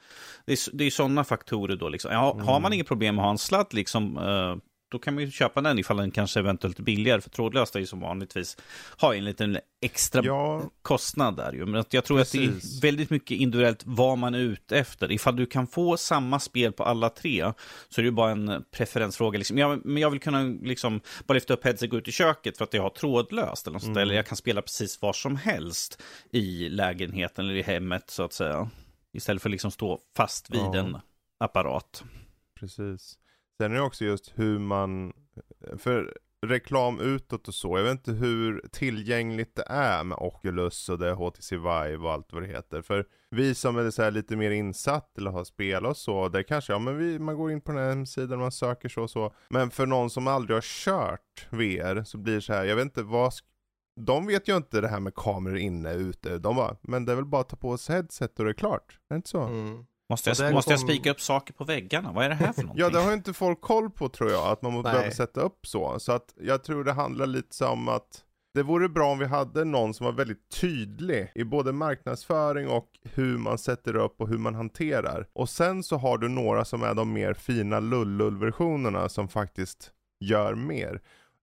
[0.46, 2.12] Det är, det är sådana faktorer då liksom.
[2.12, 4.56] Ja, Har man inget problem med att ha en sladd liksom, eh,
[4.94, 7.20] då kan man ju köpa den ifall den kanske eventuellt är billigare.
[7.20, 8.56] För trådlöst är ju som vanligtvis
[8.96, 11.66] har en liten extra Ja, kostnad där ju.
[11.66, 12.78] Men jag tror att det Precis.
[12.78, 15.12] är väldigt mycket individuellt vad man är ute efter.
[15.12, 17.52] Ifall du kan få samma spel på alla tre
[17.88, 19.38] så är det ju bara en preferensfråga.
[19.38, 19.58] Liksom.
[19.58, 22.56] Jag, men jag vill kunna liksom bara lyfta upp headset och gå ut i köket
[22.58, 23.66] för att jag har trådlöst.
[23.66, 24.00] Eller, något där.
[24.02, 28.32] eller jag kan spela precis var som helst i lägenheten eller i hemmet så att
[28.32, 28.70] säga.
[29.12, 30.76] Istället för att liksom stå fast vid Ja.
[30.76, 30.96] en
[31.40, 32.04] apparat.
[32.60, 33.18] precis.
[33.60, 35.12] Sen är det också just hur man,
[35.78, 40.98] för reklam utåt och så, jag vet inte hur tillgängligt det är med Oculus och
[40.98, 42.82] det är HTC Vive och allt vad det heter.
[42.82, 46.42] För vi som är så här lite mer insatt eller har spelat och så, där
[46.42, 49.10] kanske, ja men vi, man går in på den här hemsidan, man söker så och
[49.10, 49.34] så.
[49.48, 52.84] Men för någon som aldrig har kört VR så blir det så här, jag vet
[52.84, 53.32] inte vad
[54.00, 56.38] de vet ju inte det här med kameror inne och ute.
[56.38, 58.54] De bara, men det är väl bara att ta på sig headset och det är
[58.54, 58.98] klart.
[59.08, 59.40] Är det inte så?
[59.42, 59.86] Mm.
[60.10, 62.12] Måste jag, måste jag spika upp saker på väggarna?
[62.12, 62.80] Vad är det här för någonting?
[62.84, 64.82] Ja, det har inte folk koll på tror jag, att man Nej.
[64.82, 65.98] behöver sätta upp så.
[65.98, 69.24] Så att jag tror det handlar lite så om att det vore bra om vi
[69.24, 74.28] hade någon som var väldigt tydlig i både marknadsföring och hur man sätter upp och
[74.28, 75.26] hur man hanterar.
[75.32, 79.90] Och sen så har du några som är de mer fina lullull-versionerna som faktiskt
[80.20, 81.00] gör mer.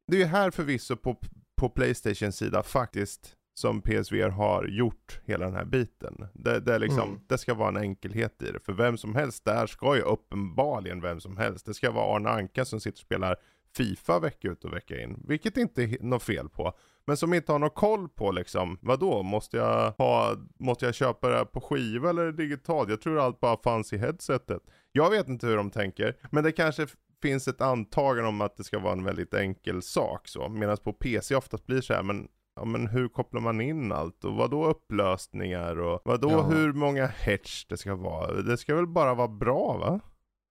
[0.07, 1.17] Det är ju här förvisso på,
[1.57, 6.27] på Playstation sida faktiskt som PSVR har gjort hela den här biten.
[6.33, 7.19] Det, det, är liksom, Mm.
[7.27, 8.59] det ska vara en enkelhet i det.
[8.59, 11.65] För vem som helst där ska ju uppenbarligen vem som helst.
[11.65, 13.35] Det ska vara Arne Anka som sitter och spelar
[13.77, 15.23] Fifa vecka ut och vecka in.
[15.27, 16.73] Vilket inte är något fel på.
[17.05, 21.29] Men som inte har någon koll på liksom, vadå, måste jag, ha, måste jag köpa
[21.29, 22.89] det här på skiva eller digitalt?
[22.89, 24.61] Jag tror allt bara fanns i headsetet.
[24.91, 26.87] Jag vet inte hur de tänker, men det kanske
[27.21, 30.49] finns ett antagande om att det ska vara en väldigt enkel sak så.
[30.49, 34.23] Medan på PC oftast blir så här, men Ja men hur kopplar man in allt
[34.23, 36.41] och vad då upplösningar och vad då Ja.
[36.41, 38.41] hur många hertz det ska vara?
[38.41, 39.99] Det ska väl bara vara bra va?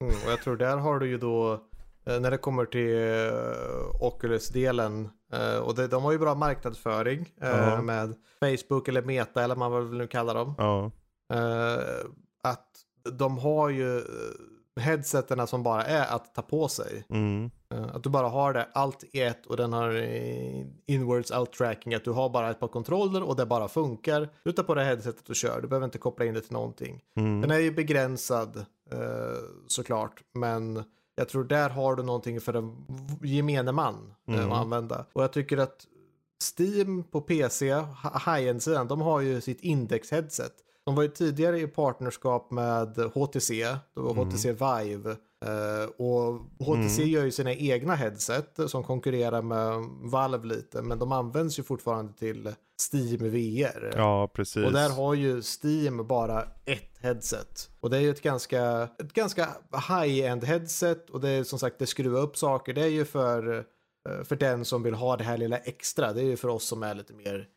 [0.03, 1.53] Mm, och jag tror där har du ju då,
[2.05, 7.25] eh, när det kommer till uh, Oculus-delen, eh, och det, de har ju bra marknadsföring
[7.41, 7.81] eh, Ja.
[7.81, 10.53] med Facebook eller Meta eller vad man vill nu kalla dem.
[10.57, 10.91] Ja.
[11.33, 11.83] Eh,
[12.43, 12.67] att
[13.11, 14.03] de har ju eh,
[14.81, 17.03] headseterna som bara är att ta på sig.
[17.09, 17.51] Mm.
[17.73, 21.53] Eh, Att du bara har det allt i ett och den har eh, inwards out
[21.53, 21.93] tracking.
[21.93, 24.29] Att du har bara ett par kontroller och det bara funkar.
[24.43, 25.61] Du tar på det headsetet och kör.
[25.61, 27.01] Du behöver inte koppla in det till någonting.
[27.17, 27.41] Mm.
[27.41, 28.57] Den är ju begränsad
[28.91, 28.97] eh,
[29.67, 30.21] såklart.
[30.33, 30.83] Men
[31.15, 32.75] jag tror där har du någonting för en
[33.23, 34.51] gemene man Mm.
[34.51, 35.05] att använda.
[35.13, 35.85] Och jag tycker att
[36.57, 40.51] Steam på PC, hi- high-end-sidan, de har ju sitt index-headset.
[40.85, 44.27] De var ju tidigare i partnerskap med HTC, det var Mm.
[44.29, 45.15] HTC Vive.
[45.45, 46.33] Eh, och
[46.65, 47.09] HTC Mm.
[47.13, 49.73] gör ju sina egna headset som konkurrerar med
[50.11, 52.53] Valve lite, men de används ju fortfarande till
[52.93, 53.93] Steam VR.
[53.95, 54.65] Ja precis.
[54.65, 57.69] Och där har ju Steam bara ett headset.
[57.79, 59.47] Och det är ju ett ganska, ett ganska
[59.89, 62.73] high-end headset och det är som sagt det skruvar upp saker.
[62.73, 63.57] Det är ju för,
[64.09, 66.13] eh, för den som vill ha det här lilla extra.
[66.13, 67.47] Det är ju för oss som är lite mer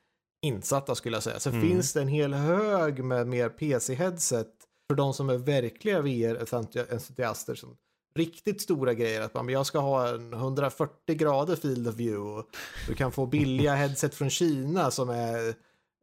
[0.46, 1.40] insatta skulle jag säga.
[1.40, 1.62] Så Mm.
[1.62, 4.46] finns det en hel hög med mer PC-headset
[4.92, 7.76] för de som är verkliga VR-entusiaster som
[8.14, 9.20] riktigt stora grejer.
[9.20, 12.38] Att man, jag ska ha en 140 grader field of view.
[12.38, 12.46] och
[12.88, 15.48] Du kan få billiga headset från Kina som är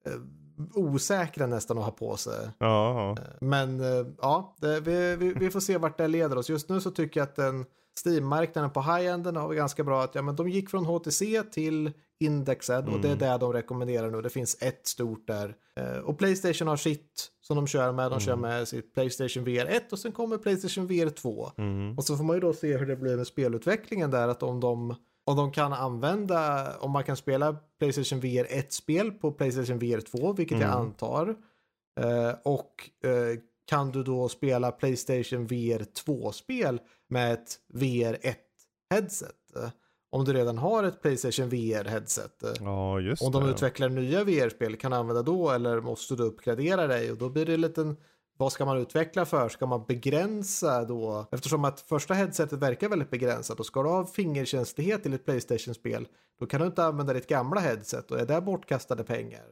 [0.06, 0.19] eh,
[0.73, 2.49] osäkra nästan att ha på sig.
[2.58, 3.23] Ja, ja.
[3.41, 6.49] Men eh, ja, det, vi, vi, vi får se vart det leder oss.
[6.49, 7.65] Just nu så tycker jag att den
[8.06, 11.91] Steam-marknaden på high-enden har vi ganska bra att ja, men de gick från HTC till
[12.19, 14.21] indexed och det är det de rekommenderar nu.
[14.21, 15.56] Det finns ett stort där.
[15.79, 18.11] Eh, och Playstation har sitt som de kör med.
[18.11, 21.51] De kör med sitt Playstation VR 1 och sen kommer Playstation VR 2.
[21.97, 24.27] Och så får man ju då se hur det blir med spelutvecklingen där.
[24.27, 29.31] Att om de, om de kan använda, om man kan spela Playstation VR 1-spel på
[29.31, 31.35] Playstation VR 2, vilket jag antar.
[31.99, 38.17] Eh, och eh, kan du då spela Playstation VR 2-spel med ett VR
[38.93, 39.71] 1-headset?
[40.12, 42.43] Om du redan har ett Playstation VR-headset.
[42.43, 43.50] Eh, ja just om de det.
[43.50, 47.12] utvecklar nya VR-spel, kan du använda då eller måste du uppgradera dig?
[47.12, 47.98] Och då blir det en liten,
[48.38, 49.50] vad ska man utveckla för?
[49.50, 51.28] Ska man begränsa då?
[51.32, 56.08] Eftersom att första headsetet verkar väldigt begränsat och ska du ha fingerkänslighet till ett Playstation-spel,
[56.39, 59.45] då kan du inte använda ditt gamla headset och är det bortkastade pengar?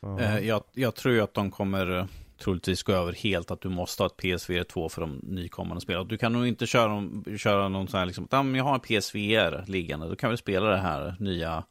[0.00, 0.20] Ja.
[0.20, 2.04] Eh, jag, jag tror ju att de kommer eh,
[2.38, 6.08] troligtvis gå över helt att du måste ha ett PSVR 2 för de nykommande spelen.
[6.08, 8.80] Du kan nog inte köra, köra någon sån här liksom, att ah, jag har en
[8.80, 11.64] PSVR liggande, då kan vi spela det här nya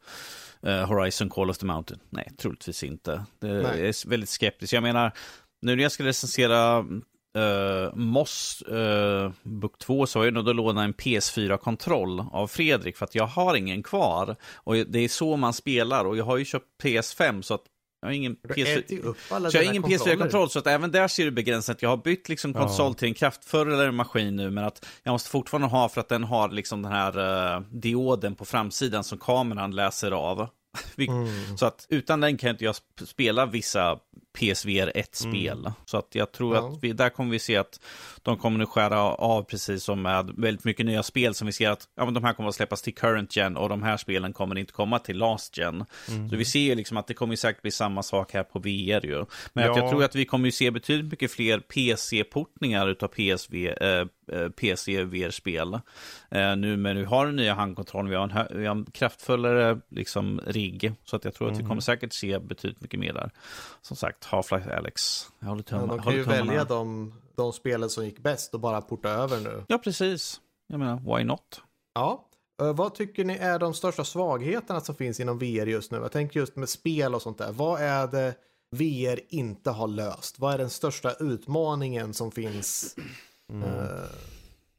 [0.62, 2.00] eh, Horizon Call of the Mountain.
[2.10, 3.24] Nej, troligtvis inte.
[3.38, 4.72] Det jag är väldigt skeptisk.
[4.72, 5.12] Jag menar,
[5.62, 6.84] nu när jag ska recensera
[7.38, 12.96] uh, Moss uh, Book 2 så har jag nog då lånat en PS4-kontroll av Fredrik
[12.96, 14.36] för att jag har ingen kvar.
[14.54, 17.64] Och det är så man spelar och jag har ju köpt PS5 så att
[18.04, 18.78] jag har ingen Du PS4.
[18.78, 20.14] äter ju upp alla Så jag har dina ingen kontroller.
[20.16, 21.82] PS4-kontroll, så att även där ser du begränsat.
[21.82, 25.68] Jag har bytt liksom konsol till en kraftfullare maskin nu, men att jag måste fortfarande
[25.68, 30.10] ha för att den har liksom den här eh, dioden på framsidan som kameran läser
[30.10, 30.48] av.
[30.98, 31.56] Mm.
[31.56, 33.98] Så att utan den kan inte jag sp- spela vissa
[34.38, 35.72] PSVR 1-spel.
[35.84, 36.68] Så att jag tror Ja.
[36.68, 37.80] att vi, där kommer vi se att
[38.22, 41.70] de kommer nu skära av precis som med väldigt mycket nya spel som vi ser
[41.70, 44.32] att ja, men de här kommer att släppas till current gen och de här spelen
[44.32, 45.84] kommer inte komma till last gen.
[46.30, 49.06] Så vi ser ju liksom att det kommer säkert bli samma sak här på VR
[49.06, 49.24] ju.
[49.52, 49.82] Men att Ja.
[49.82, 54.48] jag tror att vi kommer ju se betydligt mycket fler PC-portningar utav PSV, eh, eh,
[54.48, 55.74] PC-VR-spel.
[56.30, 59.80] Eh, nu när vi har den nya handkontrollen, vi har en, vi har en kraftfullare
[59.90, 60.92] liksom, rigg.
[61.04, 63.30] Så att jag tror att vi kommer säkert se betydligt mycket mer där.
[63.82, 65.26] Som sagt, Half-Life Alex.
[65.38, 68.60] Jag håller Men tumma, de kan ju välja de, de spelen som gick bäst och
[68.60, 69.64] bara porta över nu.
[69.68, 70.40] Ja, precis.
[70.68, 71.60] Jag menar, why not?
[71.94, 72.24] Ja.
[72.62, 75.98] Eh, Vad tycker ni är de största svagheterna som finns inom VR just nu?
[75.98, 77.52] Jag tänker just med spel och sånt där.
[77.52, 78.34] Vad är det
[78.76, 80.38] VR inte har löst?
[80.38, 82.96] Vad är den största utmaningen som finns
[83.52, 84.10] eh,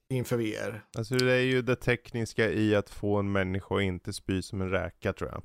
[0.10, 0.84] inför VR?
[0.98, 4.62] Alltså det är ju det tekniska i att få en människa att inte spy som
[4.62, 5.44] en räka tror jag.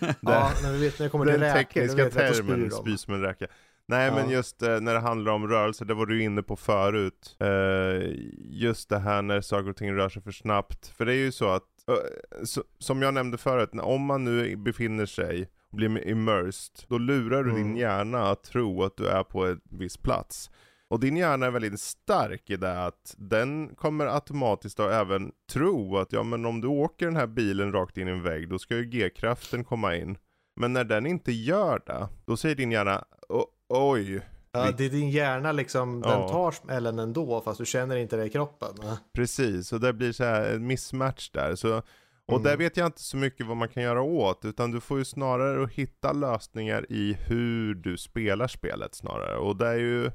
[0.20, 3.14] Ja, när vi vet när det kommer till Den räkor, då tekniska termen, spy som
[3.14, 3.46] en räka.
[3.86, 4.14] Nej Ja.
[4.14, 7.36] men just eh, när det handlar om rörelse, det var du inne på förut.
[7.40, 10.86] Eh, just det här när saker och ting rör sig för snabbt.
[10.88, 14.24] För det är ju så att, eh, så, som jag nämnde förut, när- om man
[14.24, 17.76] nu befinner sig och blir immersed, då lurar du din Mm.
[17.76, 20.50] hjärna att tro att du är på en viss plats.
[20.90, 25.96] Och din hjärna är väldigt stark i det att den kommer automatiskt då även tro
[25.98, 28.58] att ja men om du åker den här bilen rakt in i en vägg, då
[28.58, 30.18] ska ju G-kraften komma in.
[30.60, 34.20] Men när den inte gör det, då säger din hjärna "O- oj,
[34.52, 36.28] Ja, det är din hjärna liksom, den Ja.
[36.28, 38.68] tar smällen ändå fast du känner inte det i kroppen.
[39.14, 39.72] Precis.
[39.72, 41.54] Och det blir så här en mismatch där.
[41.54, 41.76] Så,
[42.26, 42.42] och Mm.
[42.42, 45.04] där vet jag inte så mycket vad man kan göra åt, utan du får ju
[45.04, 49.36] snarare att hitta lösningar i hur du spelar spelet snarare.
[49.36, 50.10] Och det är ju,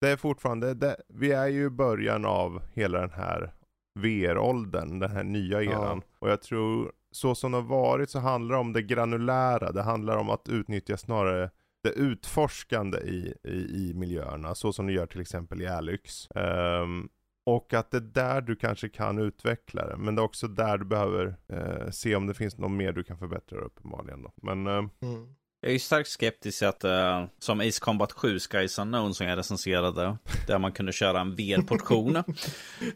[0.00, 3.52] det är fortfarande, det, vi är ju i början av hela den här
[3.98, 5.70] VR-åldern, den här nya Ja.
[5.72, 6.02] eran.
[6.18, 9.82] Och jag tror, så som det har varit så handlar det om det granulära, det
[9.82, 11.50] handlar om att utnyttja snarare
[11.82, 13.50] det utforskande i, i,
[13.90, 16.30] i miljöerna, så som du gör till exempel i Alyx.
[16.30, 17.08] Ehm,
[17.46, 20.78] och att det är där du kanske kan utveckla det, men det är också där
[20.78, 24.32] du behöver eh, se om det finns något mer du kan förbättra uppenbarligen då.
[24.42, 25.34] Men eh, Mm.
[25.60, 29.38] Jag är ju starkt skeptisk att, eh, som Ace Combat 7 Skies Unknown som jag
[29.38, 30.16] recenserade,
[30.46, 32.16] där man kunde köra en VR-portion.
[32.16, 32.22] eh,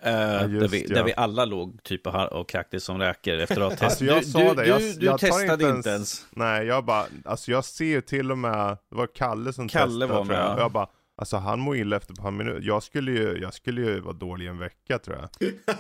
[0.03, 0.95] där, just vi, ja.
[0.95, 4.09] där vi alla låg typ och, kräktes som räkor efter att ha testat.
[4.09, 6.27] Alltså du, du, jag, du, du jag testade inte inte ens.
[6.31, 9.87] Nej, jag bara, alltså jag ser ju till och med, det var Kalle som Kalle
[9.87, 10.27] testade var jag.
[10.27, 10.55] med.
[10.55, 10.89] Och jag bara,
[11.21, 12.61] alltså han mår illa efter ett par minuter.
[12.65, 15.51] Jag skulle ju, jag skulle ju vara dålig en vecka tror jag.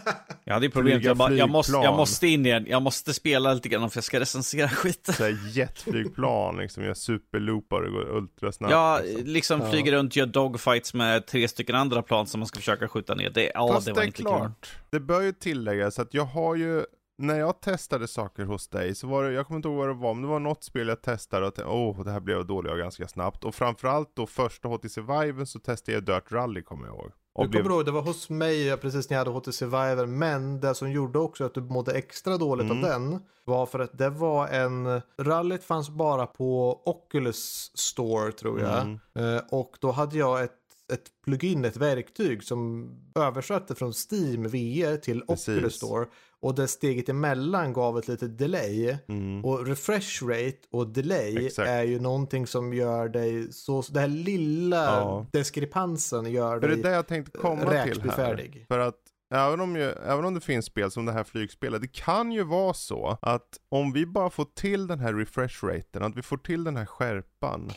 [0.45, 3.55] Jag hade ju problemet, jag, bara, jag, måste, jag måste in igen, jag måste spela
[3.55, 5.15] lite grann för jag ska recensera skiten.
[5.15, 8.73] Så här jetflygplan liksom, jag superloopar och går ultrasnabbt.
[8.73, 9.25] Ja, liksom.
[9.27, 9.71] liksom Ja.
[9.71, 13.31] flyger runt, gör dogfights med tre stycken andra plan som man ska försöka skjuta ner.
[13.31, 14.27] Det, ja, Fast det var är inte kul.
[14.27, 16.85] klart, det bör ju tilläggas att jag har ju
[17.21, 19.95] när jag testade saker hos dig så var det, jag kommer inte ihåg vad det
[19.95, 22.47] var, men det var något spel jag testade och tänkte, åh det här blev jag
[22.47, 23.45] dålig av ganska snabbt.
[23.45, 27.13] Och framförallt då första HTC Viven så testade jag Dirt Rally kommer jag ihåg.
[27.35, 27.63] Du blev...
[27.63, 30.91] kommer ihåg, det var hos mig precis när jag hade HTC Vive, men det som
[30.91, 32.85] gjorde också att du mådde extra dåligt mm.
[32.85, 38.61] av den var för att det var en, rallyt fanns bara på Oculus Store tror
[38.61, 38.81] jag.
[38.81, 39.01] Mm.
[39.15, 40.60] Eh, och då hade jag ett
[40.91, 45.49] ett plugin, ett verktyg som översatte från Steam VR till Precis.
[45.49, 46.07] Oculus Store.
[46.43, 48.99] Och det steget emellan gav ett litet delay.
[49.09, 49.45] Mm.
[49.45, 51.69] Och refresh rate och delay Exakt.
[51.69, 55.27] är ju någonting som gör dig så, det här lilla ja.
[55.33, 58.65] diskrepansen gör dig Det är det jag tänkte komma till här.
[58.69, 58.97] För att
[59.35, 62.43] Även om, ju, även om det finns spel som det här flygspelet, det kan ju
[62.45, 66.37] vara så att om vi bara får till den här refresh raten, att vi får
[66.37, 67.71] till den här skärpan,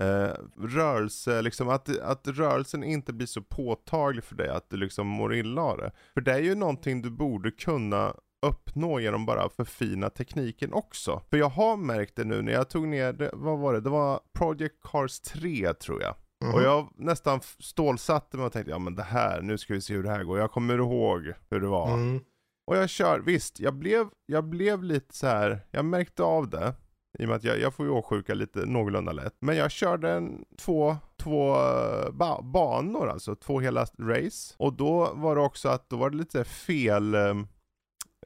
[0.00, 5.06] eh, rörelse, liksom att, att rörelsen inte blir så påtaglig för dig att du liksom
[5.06, 5.92] mår illa av det.
[6.14, 8.14] För det är ju någonting du borde kunna
[8.46, 11.22] uppnå genom bara förfina tekniken också.
[11.30, 14.20] För jag har märkt det nu när jag tog ner, vad var det, det var
[14.32, 16.14] Project Cars 3 tror jag.
[16.42, 16.54] Mm.
[16.54, 19.94] Och jag nästan stålsatte mig och tänkte, ja men det här, nu ska vi se
[19.94, 20.38] hur det här går.
[20.38, 21.94] Jag kommer ihåg hur det var.
[21.94, 22.20] Mm.
[22.66, 26.74] Och jag kör, visst, jag blev, jag blev lite så här, jag märkte av det.
[27.18, 29.34] I och med att jag, jag får ju åksjuka lite någorlunda lätt.
[29.38, 34.54] Men jag körde en, två, två eh, ba banor alltså, två hela race.
[34.56, 37.34] Och då var det också att då var det lite fel eh,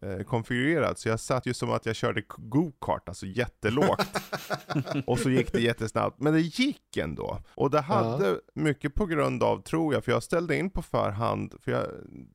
[0.02, 0.98] eh konfigurerat.
[0.98, 4.20] Så jag satt ju som att jag körde go-kart, alltså jättelågt.
[5.06, 6.20] och så gick det jättesnabbt.
[6.20, 7.38] Men det gick ändå.
[7.54, 8.36] Och det hade ja.
[8.54, 11.86] mycket på grund av, tror jag, för jag ställde in på förhand, för jag,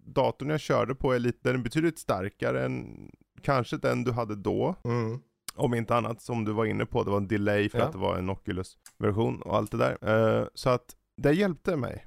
[0.05, 3.09] datorn jag körde på är lite, den är betydligt starkare än
[3.41, 4.75] kanske den du hade då.
[4.83, 5.21] Mm.
[5.55, 7.85] Om inte annat, som du var inne på, det var en delay för ja.
[7.85, 10.09] att det var en Oculus-version och allt det där.
[10.39, 12.05] Uh, så att det hjälpte mig.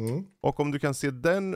[0.00, 0.26] Mm.
[0.40, 1.54] Och om du kan se den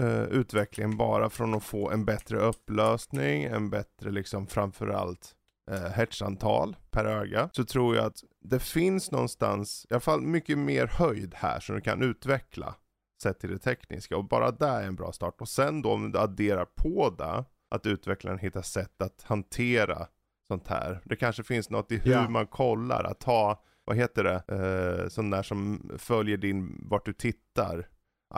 [0.00, 5.34] uh, utvecklingen bara från att få en bättre upplösning, en bättre liksom framförallt
[5.70, 10.58] uh, hertzantal per öga, så tror jag att det finns någonstans, i alla fall mycket
[10.58, 12.74] mer höjd här som du kan utveckla
[13.22, 14.16] sett till det tekniska.
[14.16, 15.40] Och bara där är en bra start.
[15.40, 20.06] Och sen då om du adderar på det, att utvecklaren hittar sätt att hantera
[20.48, 21.00] sånt här.
[21.04, 22.28] Det kanske finns något i hur ja.
[22.28, 27.12] man kollar, att ha, vad heter det, eh, sån där som följer din, vart du
[27.12, 27.88] tittar,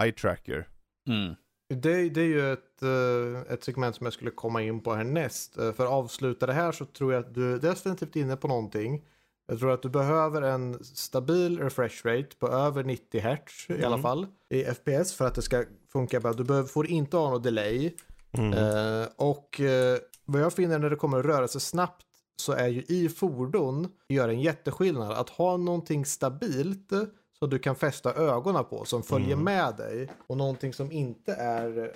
[0.03, 0.69] eye tracker.
[1.09, 1.35] Mm.
[1.75, 5.59] Det, det, är ju ett, eh, ett segment som jag skulle komma in på härnäst.
[5.59, 8.49] Eh, för att avsluta det här så tror jag att du är definitivt inne på
[8.49, 9.05] någonting.
[9.47, 13.81] Jag tror att du behöver en stabil refresh rate på över 90 Hz mm.
[13.81, 14.03] i alla mm.
[14.03, 16.33] fall i FPS för att det ska funka bra.
[16.33, 17.93] Du behöver, får inte ha något delay.
[18.33, 18.53] Mm.
[18.53, 19.97] Uh, och uh,
[20.33, 23.89] vad jag finner när det kommer att röra sig snabbt så är ju i fordon
[24.09, 25.13] gör en jätteskillnad.
[25.13, 26.91] Att ha någonting stabilt
[27.39, 29.45] som du kan fästa ögonen på som följer mm.
[29.45, 31.91] med dig och någonting som inte är, eh,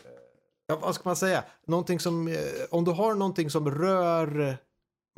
[0.66, 2.35] ja, vad ska man säga, någonting som, eh,
[2.70, 4.57] om du har någonting som rör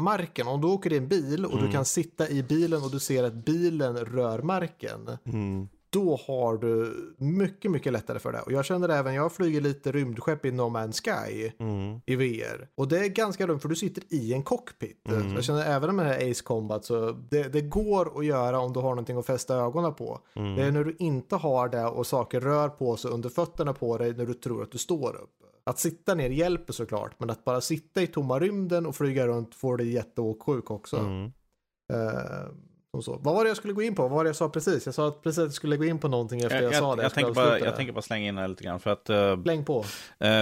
[0.02, 1.66] marken, om du åker i en bil och mm.
[1.66, 5.18] du kan sitta i bilen och du ser att bilen rör marken.
[5.24, 8.40] Mm då har du mycket, mycket lättare för det.
[8.40, 12.00] Och jag känner även, jag flyger lite rymdskepp i No Man's Sky mm.
[12.06, 12.68] i VR.
[12.74, 15.08] Och det är ganska dumt för du sitter i en cockpit.
[15.08, 15.34] Mm.
[15.34, 18.72] jag känner även med det här Ace Combat så det, det, går att göra om
[18.72, 20.20] du har någonting att fästa ögonen på.
[20.34, 20.56] Mm.
[20.56, 23.98] Det är när du inte har det och saker rör på sig under fötterna på
[23.98, 25.30] dig när du tror att du står upp.
[25.64, 29.54] Att sitta ner hjälper såklart, men att bara sitta i tomma rymden och flyga runt
[29.54, 30.96] får dig jätteåksjuk också.
[30.96, 32.52] Uh,
[32.96, 33.18] och så.
[33.22, 34.02] Vad var det jag skulle gå in på?
[34.02, 34.86] Vad var det jag sa precis?
[34.86, 36.78] Jag sa att precis att jag skulle gå in på någonting efter jag, jag, jag
[36.78, 37.02] sa det.
[37.02, 38.80] Jag, jag, tänker bara, jag tänker bara slänga in här lite grann.
[38.80, 39.78] För att, uh, Släng på.
[39.78, 39.84] Uh,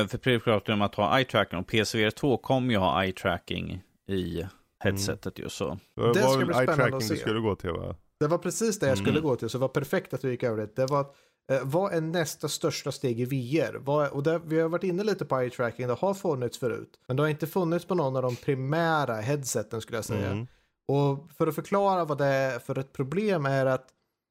[0.06, 4.46] för pratade om att ha eye-tracking och PSVR 2 kommer ju ha eye-tracking i
[4.84, 5.46] headsetet mm.
[5.46, 5.78] ju så.
[5.94, 7.96] Det var väl eye-tracking du skulle gå till va?
[8.20, 9.22] Det var precis det jag skulle mm.
[9.22, 10.76] gå till, så det var perfekt att du gick över det.
[10.76, 11.16] Det var att
[11.50, 13.74] eh, vad är nästa största steg i VR?
[13.74, 17.00] Vad, och det, vi har varit inne lite på eye tracking, det har funnits förut.
[17.06, 20.30] Men det har inte funnits på någon av de primära headseten skulle jag säga.
[20.30, 20.46] Mm.
[20.88, 23.86] Och för att förklara vad det är för ett problem är att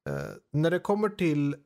[0.08, 0.14] eh,
[0.52, 1.58] när det kommer till eh,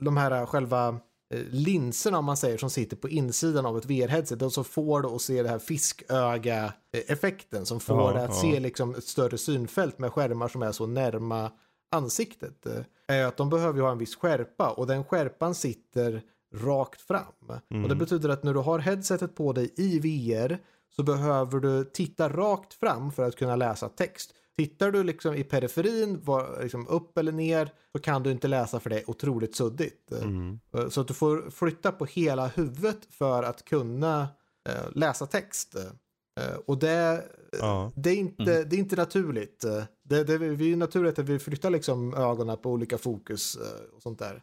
[0.00, 0.88] de här själva
[1.34, 5.08] eh, linserna om man säger som sitter på insidan av ett VR-headset så får du
[5.08, 8.40] att se det här fisköga-effekten som får ja, det att ja.
[8.40, 11.50] se liksom ett större synfält med skärmar som är så närma
[11.90, 12.66] ansiktet.
[12.66, 16.22] Eh, är att de behöver ha en viss skärpa och den skärpan sitter
[16.54, 17.22] rakt fram.
[17.48, 17.60] Mm.
[17.60, 17.98] Och det mm.
[17.98, 20.58] betyder att när du har headsetet på dig i VR
[20.96, 24.34] så behöver du titta rakt fram för att kunna läsa text.
[24.56, 28.80] Tittar du liksom i periferin, var, liksom upp eller ner, så kan du inte läsa
[28.80, 30.12] för det är otroligt suddigt.
[30.12, 30.60] Mm.
[30.74, 34.28] Eh, så att du får flytta på hela huvudet för att kunna
[34.68, 35.76] uh, läsa text.
[35.76, 37.24] Uh, och det,
[37.60, 37.92] ja.
[37.96, 38.68] det, är inte, mm.
[38.68, 39.60] det är inte naturligt.
[40.02, 43.58] Det, det, det är naturligt att vi flyttar liksom ögonen på olika fokus
[43.96, 44.42] och sånt där.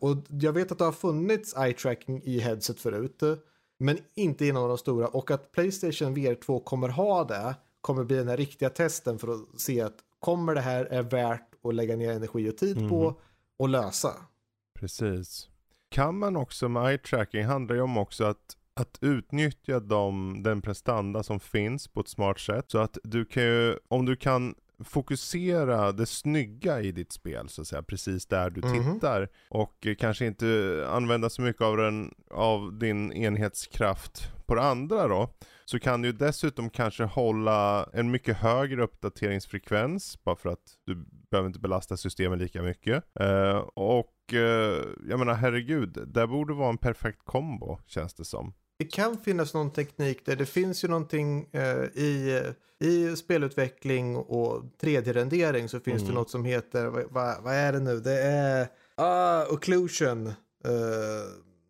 [0.00, 3.22] och jag vet att det har funnits eye tracking i headset förut.
[3.78, 8.16] Men inte inom de stora och att Playstation VR 2 kommer ha det kommer bli
[8.16, 11.96] den här riktiga testen för att se att kommer det här är värt att lägga
[11.96, 12.90] ner energi och tid mm.
[12.90, 13.14] på mhm.
[13.58, 14.12] och lösa.
[14.78, 15.48] Precis.
[15.88, 20.62] kan man också med eye tracking handlar ju om också att att utnyttja de, den
[20.62, 22.64] prestanda som finns på ett smart sätt.
[22.68, 24.54] Så att du kan ju, om du kan
[24.84, 28.94] fokusera det snygga i ditt spel så att säga, precis där du Mhm.
[28.94, 29.28] tittar.
[29.48, 35.28] Och kanske inte använda så mycket av, den, av din enhetskraft på det andra då.
[35.64, 41.46] Så kan du dessutom kanske hålla en mycket högre uppdateringsfrekvens, bara för att du behöver
[41.46, 43.04] inte belasta systemet lika mycket.
[43.20, 48.54] Eh, och eh, jag menar herregud, det borde vara en perfekt kombo känns det som.
[48.78, 52.42] Det kan finnas någon teknik där det finns ju någonting eh, i,
[52.80, 56.14] i spelutveckling och 3D-rendering så finns Mm.
[56.14, 58.00] det något som heter, vad, vad, vad är det nu?
[58.00, 60.26] Det är ah, occlusion.
[60.26, 60.32] Eh,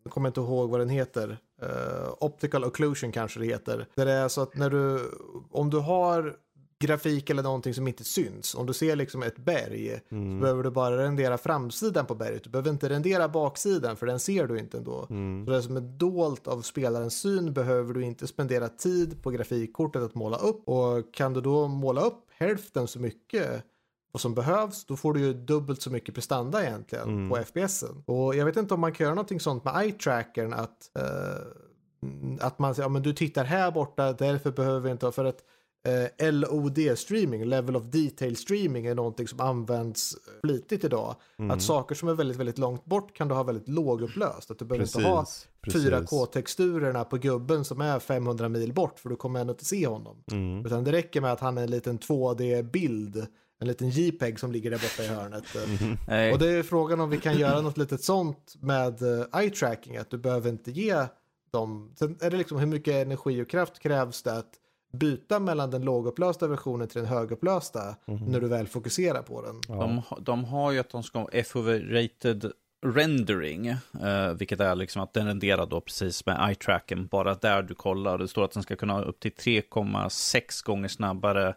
[0.03, 1.37] jag kommer inte ihåg vad den heter.
[1.61, 3.85] Eh, optical occlusion kanske det heter.
[3.95, 5.11] Där det är så att när du,
[5.51, 6.35] om du har
[6.79, 10.39] grafik eller någonting som inte syns, om du ser liksom ett berg så Mm.
[10.39, 12.43] behöver du bara rendera framsidan på berget.
[12.43, 15.07] Du behöver inte rendera baksidan för den ser du inte ändå.
[15.09, 15.45] Mm.
[15.45, 20.01] Så det som är dolt av spelarens syn behöver du inte spendera tid på grafikkortet
[20.03, 20.67] att måla upp.
[20.69, 23.63] Och kan du då måla upp hälften så mycket
[24.11, 27.29] vad som behövs, då får du ju dubbelt så mycket prestanda egentligen Mm.
[27.29, 28.03] på FPSen.
[28.05, 32.59] Och jag vet inte om man kan göra någonting sånt med eye-trackern att, eh, att
[32.59, 35.39] man säger, ja men du tittar här borta, därför behöver vi inte ha, för att
[35.87, 41.15] eh, LOD-streaming, level of detail streaming, är någonting som används flitigt idag.
[41.39, 41.51] Mm.
[41.51, 44.51] Att saker som är väldigt, väldigt långt bort kan du ha väldigt lågupplöst.
[44.51, 44.95] Att du behöver Precis.
[44.95, 45.25] inte ha
[45.61, 45.85] precis.
[45.85, 50.23] 4K-texturerna på gubben som är 500 mil bort för du kommer ändå inte se honom.
[50.31, 50.65] Mm.
[50.65, 53.27] Utan det räcker med att han är en liten 2D-bild,
[53.59, 55.43] en liten JPEG som ligger där borta i hörnet.
[56.07, 56.33] Nej.
[56.33, 59.97] Och det är frågan om vi kan göra något litet sånt med uh, eye tracking,
[59.97, 61.05] att du behöver inte ge
[61.51, 64.53] dem, sen är det liksom hur mycket energi och kraft krävs det att
[64.97, 69.61] byta mellan den lågupplösta versionen till den högupplösta när du väl fokuserar på den.
[69.67, 69.75] Ja.
[69.75, 72.51] De, de har ju att de ska ha FOV-rated
[72.85, 77.75] rendering, eh, vilket är liksom att den renderar då precis med eye-tracken, bara där du
[77.75, 78.17] kollar.
[78.17, 81.53] Det står att den ska kunna ha upp till 3,6 gånger snabbare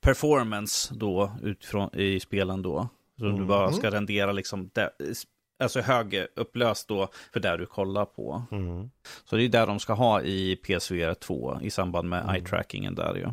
[0.00, 2.88] performance då utifrån i spelen då.
[3.18, 4.90] Så du bara ska rendera liksom, där,
[5.58, 8.42] alltså högupplöst då för där du kollar på.
[8.50, 8.90] Mm.
[9.24, 13.14] Så det är där de ska ha i PSVR 2 i samband med eye-trackingen där
[13.14, 13.28] ju.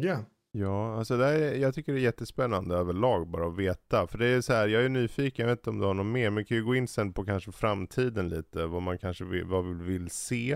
[0.00, 0.18] Ja.
[0.54, 4.06] Ja, alltså det är, jag tycker det är jättespännande överlag bara att veta.
[4.06, 6.06] För det är så här, jag är nyfiken, jag vet inte om du har något
[6.06, 9.24] mer, men vi kan ju gå in sen på kanske framtiden lite, vad man kanske
[9.24, 10.52] vill, vad vi vill se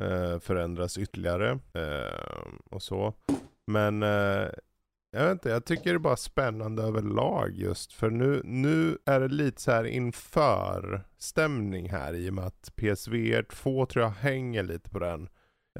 [0.00, 3.14] eh, förändras ytterligare eh, och så.
[3.66, 4.48] Men eh,
[5.10, 9.20] jag vet inte, jag tycker det är bara spännande överlag just för nu, nu är
[9.20, 14.10] det lite så här inför stämning här i och med att PSVR 2 tror jag
[14.10, 15.28] hänger lite på den.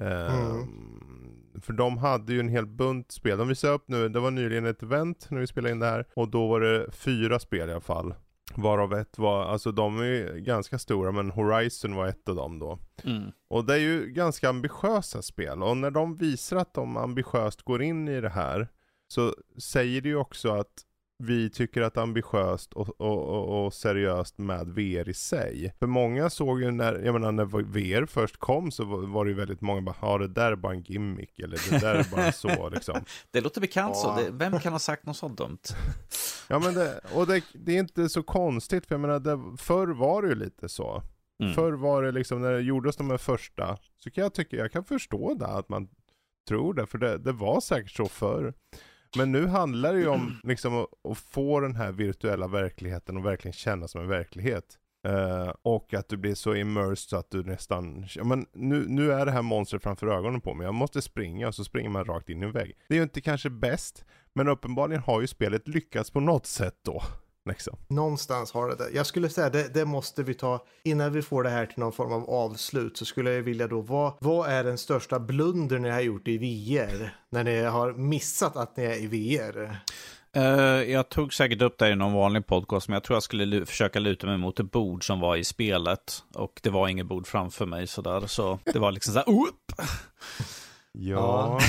[0.00, 3.38] Ehm, För de hade ju en hel bunt spel.
[3.38, 6.06] De visade upp nu, det var nyligen ett event när vi spelade in det här.
[6.16, 8.14] Och då var det fyra spel i alla fall.
[8.54, 12.78] Varav ett var, alltså de är ganska stora men Horizon var ett av dem då.
[13.04, 13.30] Mm.
[13.48, 15.62] Och det är ju ganska ambitiösa spel.
[15.62, 18.68] Och när de visar att de ambitiöst går in i det här.
[19.08, 20.84] Så säger det ju också att
[21.22, 25.74] vi tycker att ambitiöst och, och, och, seriöst med VR i sig.
[25.78, 29.36] För många såg ju när, jag menar när VR först kom så var, det ju
[29.36, 32.32] väldigt många bara, ja det där är bara en gimmick eller det där är bara
[32.32, 33.04] så liksom.
[33.30, 34.18] Det låter bekant Ja.
[34.18, 34.32] så.
[34.32, 35.58] Vem kan ha sagt något sånt dumt?
[36.50, 39.86] Ja men det, och det, det är inte så konstigt för jag menar det, förr
[39.86, 41.02] var det ju lite så.
[41.42, 41.54] Mm.
[41.54, 44.72] Förr var det liksom när det gjordes de här första, så kan jag tycka, jag
[44.72, 45.88] kan förstå det att man
[46.48, 48.54] tror det, för det, det var säkert så förr.
[49.16, 53.26] Men nu handlar det ju om liksom att, att få den här virtuella verkligheten och
[53.26, 54.78] verkligen känna som en verklighet.
[55.08, 59.12] Uh, och att du blir så immersed så att du nästan, ja, men nu, nu
[59.12, 62.04] är det här monstret framför ögonen på mig, jag måste springa och så springer man
[62.04, 62.76] rakt in i en vägg.
[62.88, 66.74] Det är ju inte kanske bäst, men uppenbarligen har ju spelet lyckats på något sätt
[66.84, 67.02] då.
[67.48, 67.76] Liksom.
[67.88, 68.90] Någonstans har det det.
[68.94, 71.92] Jag skulle säga det, det måste vi ta innan vi får det här till någon
[71.92, 75.90] form av avslut så skulle jag vilja då vad, vad är den största blunder ni
[75.90, 77.16] har gjort i VR?
[77.30, 79.78] När ni har missat att ni är i VR?
[80.32, 80.42] Eh,
[80.92, 83.64] jag tog säkert upp det i någon vanlig podcast, men jag tror jag skulle lu-
[83.64, 86.22] försöka luta mig mot ett bord som var i spelet.
[86.34, 89.72] Och det var inget bord framför mig sådär, så det var liksom så här, upp!
[90.92, 91.60] Ja.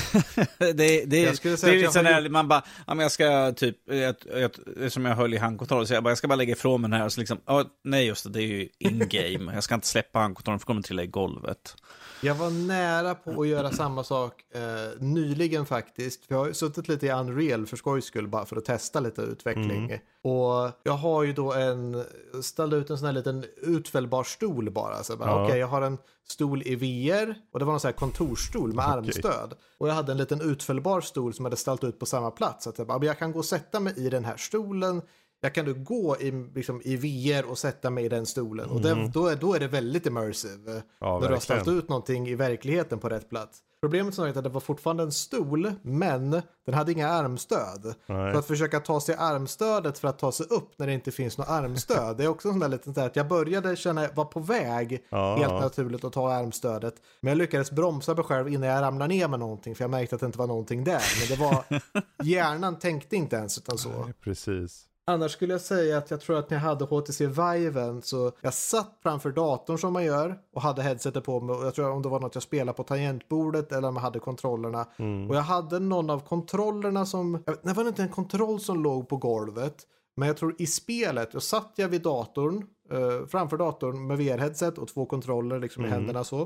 [0.57, 3.11] det, det, Jag skulle säga det är lite har här, man bara, ja, men jag
[3.11, 4.51] ska typ, jag, jag,
[4.91, 6.99] som jag höll i handkontrollen, så jag bara, jag ska bara lägga ifrån mig den
[6.99, 9.87] här, och så liksom, ja, nej just det, det är ju in-game, jag ska inte
[9.87, 11.75] släppa handkontrollen för kommer trilla i golvet.
[12.21, 14.61] Jag var nära på att göra samma sak eh,
[15.01, 16.25] nyligen faktiskt.
[16.25, 18.99] För jag har ju suttit lite i Unreal för skojs skull bara för att testa
[18.99, 19.99] lite utveckling.
[20.23, 22.03] Och jag har ju då en,
[22.43, 25.03] ställde ut en sån här liten utfällbar stol bara.
[25.03, 25.45] Så bara, Ja.
[25.45, 25.97] okej, jag har en
[26.29, 29.53] stol i VR och det var en sån här kontorsstol med armstöd.
[29.77, 32.63] Och jag hade en liten utfällbar stol som hade ställt ut på samma plats.
[32.63, 35.01] Så att jag bara, jag kan gå och sätta mig i den här stolen
[35.41, 38.69] jag kan nu gå i, liksom, i VR och sätta mig i den stolen.
[38.69, 39.11] Och det, Mm.
[39.11, 40.71] då, är, då är det väldigt immersive.
[40.75, 43.59] eh, Ja, när du har ställt ut någonting i verkligheten på rätt plats.
[43.81, 46.31] Problemet som sagt är att det var fortfarande en stol, men
[46.65, 47.93] den hade inga armstöd.
[48.07, 48.33] Nej.
[48.33, 51.37] Så att försöka ta sig armstödet för att ta sig upp när det inte finns
[51.37, 52.17] något armstöd.
[52.17, 55.35] Det är också en sån där liten att jag började känna, var på väg Ja.
[55.35, 56.95] helt naturligt att ta armstödet.
[57.21, 60.15] Men jag lyckades bromsa mig själv innan jag ramlade ner med någonting för jag märkte
[60.15, 61.01] att det inte var någonting där.
[61.19, 61.63] Men det var,
[62.23, 63.89] hjärnan tänkte inte ens utan så.
[63.89, 64.85] Nej, Precis.
[65.09, 68.53] Annars skulle jag säga att jag tror att när jag hade HTC Viven så jag
[68.53, 72.01] satt framför datorn som man gör och hade headsetet på mig och jag tror om
[72.01, 74.85] det var något jag spelade på tangentbordet eller om jag hade kontrollerna.
[74.97, 75.29] Mm.
[75.29, 78.83] Och jag hade någon av kontrollerna som, jag vet, det var inte en kontroll som
[78.83, 79.75] låg på golvet.
[80.15, 84.77] Men jag tror i spelet, då satt jag vid datorn, eh, framför datorn med VR-headset
[84.77, 85.99] och två kontroller liksom i Mm.
[85.99, 86.41] händerna så.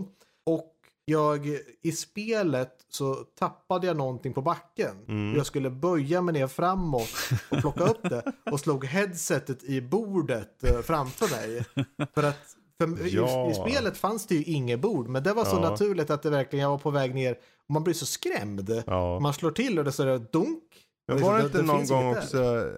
[0.45, 0.72] Och
[1.05, 1.47] jag,
[1.81, 5.05] i spelet så tappade jag någonting på backen.
[5.07, 5.35] Mm.
[5.37, 7.09] Jag skulle böja mig ner framåt
[7.49, 11.65] och plocka upp det och slog headsetet i bordet eh, framför mig.
[12.13, 13.47] För att för Ja.
[13.47, 15.69] i, i spelet fanns det ju inget bord, men det var så Ja.
[15.69, 17.31] naturligt att det verkligen, jag var på väg ner
[17.67, 18.83] och man blir så skrämd.
[18.87, 19.19] Ja.
[19.19, 20.63] Man slår till och det så är det dunk.
[21.07, 22.21] Men var det inte det någon gång inget där.
[22.23, 22.69] också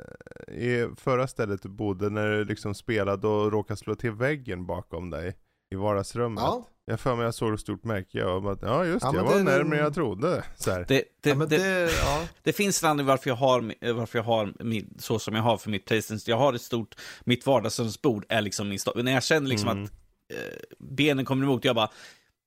[0.47, 4.65] eh, i förra stället du bodde när du liksom spelade och råkade slå till väggen
[4.65, 5.35] bakom dig
[5.71, 6.41] i vardagsrummet?
[6.43, 6.67] Ja.
[6.87, 9.23] Jag för mig jag såg ett stort märke och bara, ja just Ja, det, jag
[9.25, 10.43] men var det- närmare jag trodde.
[10.55, 10.85] Så här.
[10.87, 12.21] Det, det, Ja, det, det, ja.
[12.43, 15.57] det finns en anledning varför jag har, varför jag har min, så som jag har
[15.57, 16.19] för mitt Playstation.
[16.25, 18.79] Jag har ett stort, mitt vardagsrumsbord är liksom min.
[18.95, 19.83] När jag känner liksom Mm.
[19.83, 19.91] att
[20.33, 21.89] eh, benen kommer emot, jag bara,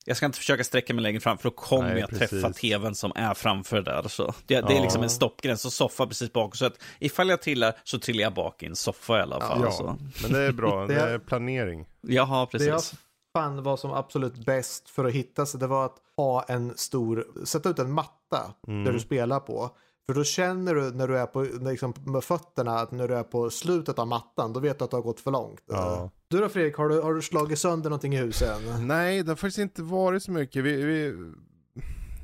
[0.05, 2.31] jag ska inte försöka sträcka mig längre fram för då kommer Nej, jag precis.
[2.31, 4.09] träffa tvn som är framför där.
[4.09, 4.83] Så det, det är Ja.
[4.83, 6.53] liksom en stoppgräns och soffa precis bakom.
[6.57, 9.61] Så att ifall jag trillar så trillar jag bak i en soffa i alla fall.
[9.63, 9.99] Ja, Så.
[10.23, 11.89] men det är bra, Det är- planering.
[12.01, 12.95] Jaha, Det jag precis.
[13.39, 17.27] Fann var som absolut bäst för att hitta sig, det var att ha en stor,
[17.45, 18.85] sätta ut en matta Mm.
[18.85, 19.71] där du spelar på.
[20.07, 23.23] För då känner du när du är på, liksom, med fötterna, att när du är
[23.23, 25.63] på slutet av mattan, då vet du att du har gått för långt.
[25.67, 26.11] Ja.
[26.29, 28.87] Du då Fredrik, har du, har du slagit sönder någonting i husen?
[28.87, 30.65] Nej, det har faktiskt inte varit så mycket.
[30.65, 31.15] Vi, vi,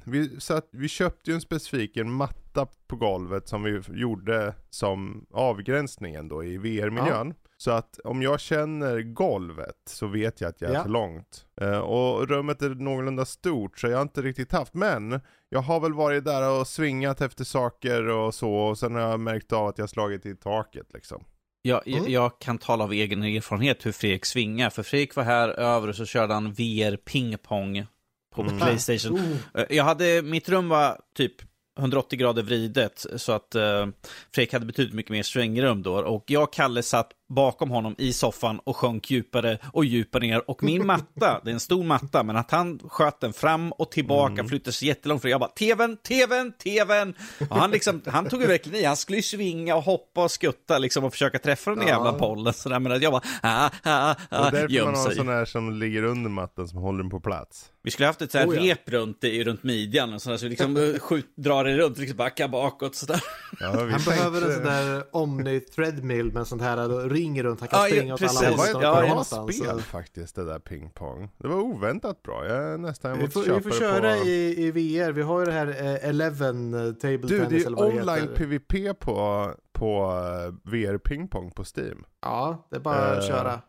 [0.04, 2.43] vi, satt, vi köpte ju en specifik en matta
[2.86, 7.34] på golvet som vi gjorde som avgränsningen då i VR-miljön.
[7.57, 10.82] Så att om jag känner golvet så vet jag att jag är Ja.
[10.82, 11.46] för långt.
[11.61, 14.74] Eh, och rummet är någorlunda stort så jag har inte riktigt haft.
[14.74, 18.55] Men jag har väl varit där och svingat efter saker och så.
[18.55, 21.24] Och sen har jag märkt av att jag har slagit i taket liksom.
[21.62, 21.98] Jag, Mm.
[22.02, 24.70] jag, jag kan tala av egen erfarenhet hur Fredrik svingar.
[24.70, 27.86] För Fredrik var här över och så körde han VR pingpong
[28.34, 28.59] på Mm.
[28.59, 29.20] Playstation.
[29.55, 31.32] Eh, Jag hade, mitt rum var typ
[31.78, 33.86] 180 grader vridet så att eh,
[34.34, 35.94] Fredrik hade betydligt mycket mer svängrum då.
[35.94, 40.51] Och jag och Kalle satt bakom honom i soffan och sjönk djupare och djupare ner.
[40.51, 43.91] Och min matta, det är en stor matta, men att han sköt den fram och
[43.91, 44.49] tillbaka, Mm.
[44.49, 45.22] flyttade sig jättelångt.
[45.22, 47.14] För jag bara, tvn, tvn, tvn.
[47.51, 50.30] Och han, liksom, han tog ju verkligen i, han skulle ju svinga och hoppa och
[50.30, 51.89] skutta liksom och försöka träffa den Ja.
[51.89, 52.53] jävla pollen.
[52.53, 55.45] Så men att jag bara, ah, ah, Det ah, är därför man har sån här
[55.45, 57.70] som ligger under mattan som håller den på plats.
[57.82, 58.74] Vi skulle haft ett så här Oh, ja.
[58.74, 61.99] rep runt, i- runt midjan, och sådär, så vi liksom eh, skjut, drar det runt,
[61.99, 63.20] liksom backa bakåt sådär.
[63.61, 67.60] Ja, han behöver en sån där Omni-treadmill med sånt här ring runt.
[67.60, 68.38] Han kan Ja, ja, springa åt precis.
[68.42, 68.66] alla Det håll.
[68.84, 71.30] var utan ett att bra spel faktiskt, det där pingpong.
[71.38, 72.46] Det var oväntat bra.
[72.48, 74.24] Jag är nästan Vi emot får, köpa vi får det köra på...
[74.26, 75.12] i, i VR.
[75.12, 77.92] Vi har ju det här eh, Eleven eh, Table Du, det Tennis är eller vad
[77.94, 78.34] det online heter.
[78.34, 82.04] PVP på, på eh, VR-pingpong på Steam.
[82.22, 83.60] Ja, det är bara att Eh, köra.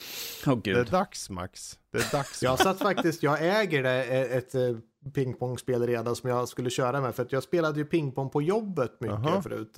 [0.48, 1.80] Åh Det är dags Max.
[1.92, 2.44] Det är dags.
[2.44, 4.62] Jag satt faktiskt, jag äger det, ett eh,
[5.14, 7.16] pingpongspel redan som jag skulle köra med.
[7.16, 9.42] För att jag spelade ju pingpong på jobbet mycket Aha.
[9.42, 9.78] förut.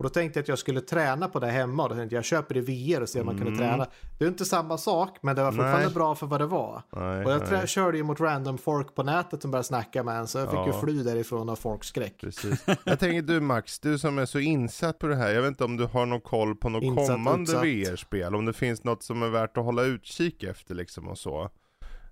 [0.00, 1.82] Och då tänkte jag att jag skulle träna på det hemma.
[1.82, 3.58] Och då tänkte jag, jag köper det VR och ser om man kunde Mm.
[3.58, 3.86] träna.
[4.18, 5.94] Det är inte samma sak, men det var fortfarande Nej.
[5.94, 6.82] bra för vad det var.
[6.92, 10.16] Nej, Och jag nej, körde ju mot random folk på nätet som började snacka med
[10.18, 10.26] en.
[10.26, 10.66] Så jag fick Ja.
[10.66, 12.20] ju fly därifrån av folkskräck.
[12.20, 12.64] Precis.
[12.84, 15.30] Jag tänker du Max, du som är så insatt på det här.
[15.30, 17.52] Jag vet inte om du har någon koll på något Insatt, kommande.
[17.62, 18.34] VR-spel.
[18.34, 21.50] Om det finns något som är värt att hålla utkik efter liksom och så.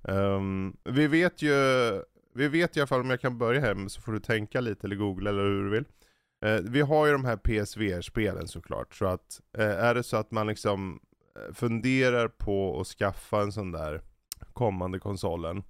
[0.09, 1.55] Ehm, vi vet ju,
[2.35, 4.87] vi vet i alla fall om jag kan börja här så får du tänka lite
[4.87, 5.85] eller googla eller hur du vill.
[6.45, 8.95] Eh, vi har ju de här PSVR-spelen såklart.
[8.95, 11.01] Så att eh, är det så att man liksom
[11.37, 14.03] eh, funderar på att skaffa en sån där
[14.53, 15.63] kommande konsolen.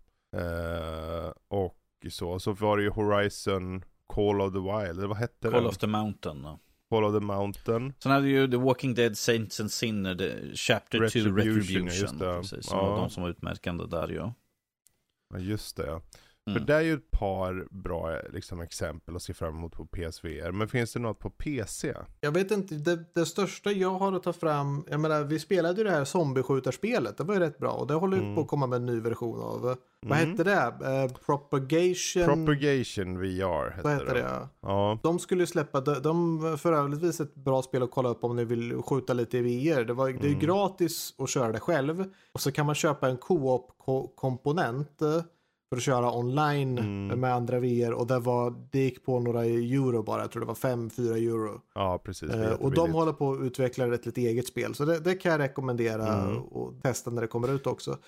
[1.48, 1.74] och
[2.10, 5.66] så, så var det ju Horizon Call of the Wild, eller vad hette Call den?
[5.66, 6.46] of the Mountain.
[6.90, 7.92] Call of the Mountain.
[8.02, 11.86] Sen hade ju The Walking Dead, Saints and Sinner, the Chapter 2 Retribution, Retribution.
[11.86, 12.34] ja, just det.
[12.40, 12.90] Precis, som Ja.
[12.90, 14.14] var de som var utmärkande där ju.
[14.14, 16.00] Ja just det
[16.48, 16.54] ja.
[16.54, 20.52] För det är ju ett par bra liksom, exempel att se fram emot på PSVR.
[20.52, 21.94] Men finns det något på PC?
[22.20, 25.78] Jag vet inte, det, det största jag har att ta fram, jag menar vi spelade
[25.78, 28.34] ju det här zombieskjutarspelet, det var ju rätt bra och det håller ju Mm.
[28.34, 29.60] på att komma med en ny version av.
[30.06, 30.30] Vad Mm.
[30.30, 30.52] hette det?
[30.86, 32.24] Eh, Propagation?
[32.24, 34.20] Propagation VR hette Vad heter det?
[34.20, 34.48] det.
[34.60, 34.98] Ja.
[35.02, 38.36] De skulle ju släppa, de, de för övrigt ett bra spel att kolla upp om
[38.36, 39.84] ni vill skjuta lite i VR.
[39.84, 40.40] Det, var, det är ju Mm.
[40.40, 42.04] gratis att köra det själv.
[42.32, 45.22] Och så kan man köpa en co-op-komponent eh,
[45.68, 47.20] för att köra online Mm.
[47.20, 47.92] med andra VR.
[47.92, 51.60] Och det, var, det gick på några euro bara, jag tror det var 5-4 euro.
[51.74, 52.30] ja, precis.
[52.30, 54.74] Eh, och de håller på att utveckla ett litet eget spel.
[54.74, 56.38] Så det, det kan jag rekommendera Mm.
[56.42, 57.98] och testa när det kommer ut också.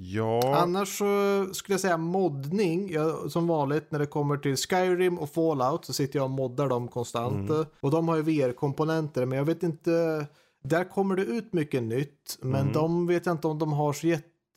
[0.00, 1.04] Ja, Annars så
[1.52, 2.90] skulle jag säga moddning.
[2.92, 6.68] Jag, som vanligt när det kommer till Skyrim och Fallout så sitter jag och moddar
[6.68, 7.50] dem konstant.
[7.50, 7.64] Mm.
[7.80, 10.26] Och de har ju VR-komponenter men jag vet inte.
[10.64, 12.38] Där kommer det ut mycket nytt.
[12.40, 12.72] Men Mm.
[12.72, 14.06] de vet jag inte om de har så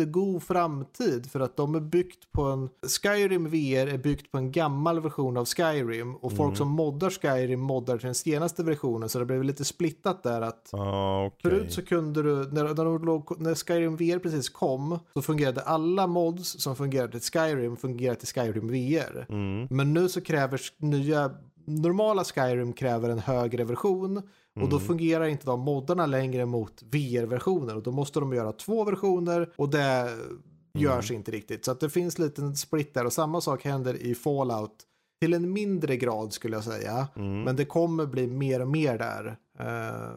[0.01, 1.31] jättegod framtid.
[1.31, 2.69] För att de är byggt på en...
[3.01, 6.15] Skyrim VR är byggt på en gammal version av Skyrim.
[6.15, 6.37] Och Mm.
[6.37, 9.09] folk som moddar Skyrim moddar till den senaste versionen.
[9.09, 11.51] Så det blev lite splittat där att ja okej.
[11.51, 15.61] Förut så kunde du, när, när, de låg, när Skyrim VR precis kom, så fungerade
[15.61, 19.25] alla mods som fungerade till Skyrim fungerade till Skyrim VR.
[19.29, 19.67] Mm.
[19.69, 21.31] Men nu så kräver nya,
[21.65, 24.21] normala Skyrim kräver en högre version
[24.61, 24.87] och då Mm.
[24.87, 29.69] fungerar inte de moddarna längre mot VR-versionen och då måste de göra två versioner och
[29.69, 30.17] det
[30.73, 31.65] görs inte riktigt.
[31.65, 34.71] Så att det finns lite split där och samma sak händer i Fallout
[35.21, 37.07] till en mindre grad skulle jag säga.
[37.15, 37.41] Mm.
[37.43, 39.37] Men det kommer bli mer och mer där.
[39.59, 40.15] Eh,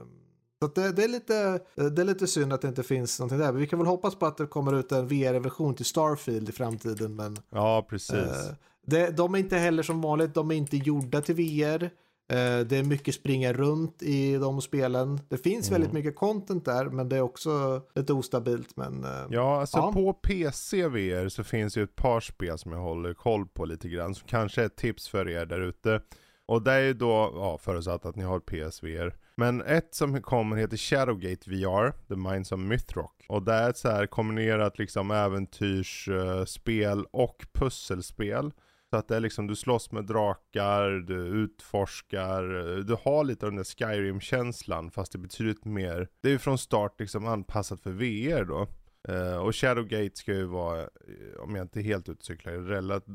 [0.62, 1.60] så det, det, är lite,
[1.90, 3.52] det är lite synd att det inte finns någonting där.
[3.52, 6.52] Men vi kan väl hoppas på att det kommer ut en VR-version till Starfield i
[6.52, 7.16] framtiden.
[7.16, 8.14] Men Ja, precis.
[8.16, 8.54] eh,
[8.86, 11.90] det, de är inte heller som vanligt, de är inte gjorda till VR.
[12.32, 15.20] Eh, det är mycket springa runt i de spelen.
[15.28, 15.80] Det finns Mm.
[15.80, 18.76] väldigt mycket content där, men det är också lite ostabilt.
[18.76, 19.92] Men, eh, Ja, alltså Ja.
[19.92, 23.88] på PC VR så finns ju ett par spel som jag håller koll på lite
[23.88, 24.14] grann.
[24.14, 26.00] Som kanske är ett tips för er där ute.
[26.46, 29.14] Och det är ju då, ja förutsatt att ni har PSVR.
[29.36, 33.24] Men ett som kommer heter Shadowgate VR, The Minds of Mythrock.
[33.28, 38.52] Och det är ett så här kombinerat liksom äventyrsspel och pusselspel.
[38.94, 42.42] Så att det är liksom, du slåss med drakar, du utforskar,
[42.82, 46.08] du har lite av den där Skyrim-känslan fast det är betydligt mer.
[46.20, 48.68] Det är ju från start liksom anpassat för VR då.
[49.08, 52.52] Uh, och Shadowgate ska ju vara, eh, om jag inte är helt utcyklar,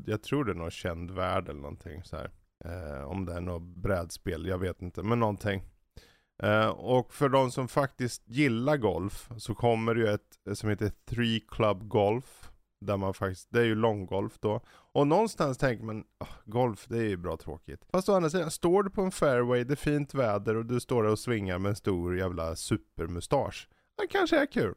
[0.06, 2.32] jag tror det är någon känd värld eller någonting så här.
[2.66, 5.64] Uh, om det är något brädspel, jag vet inte, men någonting.
[6.44, 10.92] Uh, och för de som faktiskt gillar golf så kommer det ju ett som heter
[11.10, 12.52] Three Club Golf.
[12.82, 14.62] Där man faktiskt, det är ju långgolf då.
[15.00, 17.82] Och någonstans tänker man, "Ah, golf det är ju bra tråkigt.
[17.92, 20.80] Fast å andra sidan, står du på en fairway, det är fint väder och du
[20.80, 23.68] står där och svingar med en stor jävla supermustasch.
[23.98, 24.76] Det kanske är kul.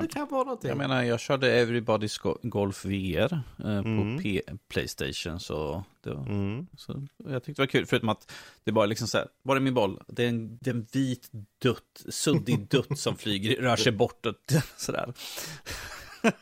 [0.00, 0.68] det kan vara någonting.
[0.68, 4.22] Jag menar, jag körde Everybody's Go- Golf VR eh, på Mm.
[4.22, 6.66] P- Playstation, så, det var, Mm.
[6.76, 7.86] så jag tyckte det var kul.
[7.86, 8.32] Förutom att
[8.64, 10.02] det bara liksom så här, var är min boll?
[10.06, 11.30] Det är en, det är en vit
[11.62, 15.12] dutt, suddig dutt som flyger, rör sig bortåt sådär.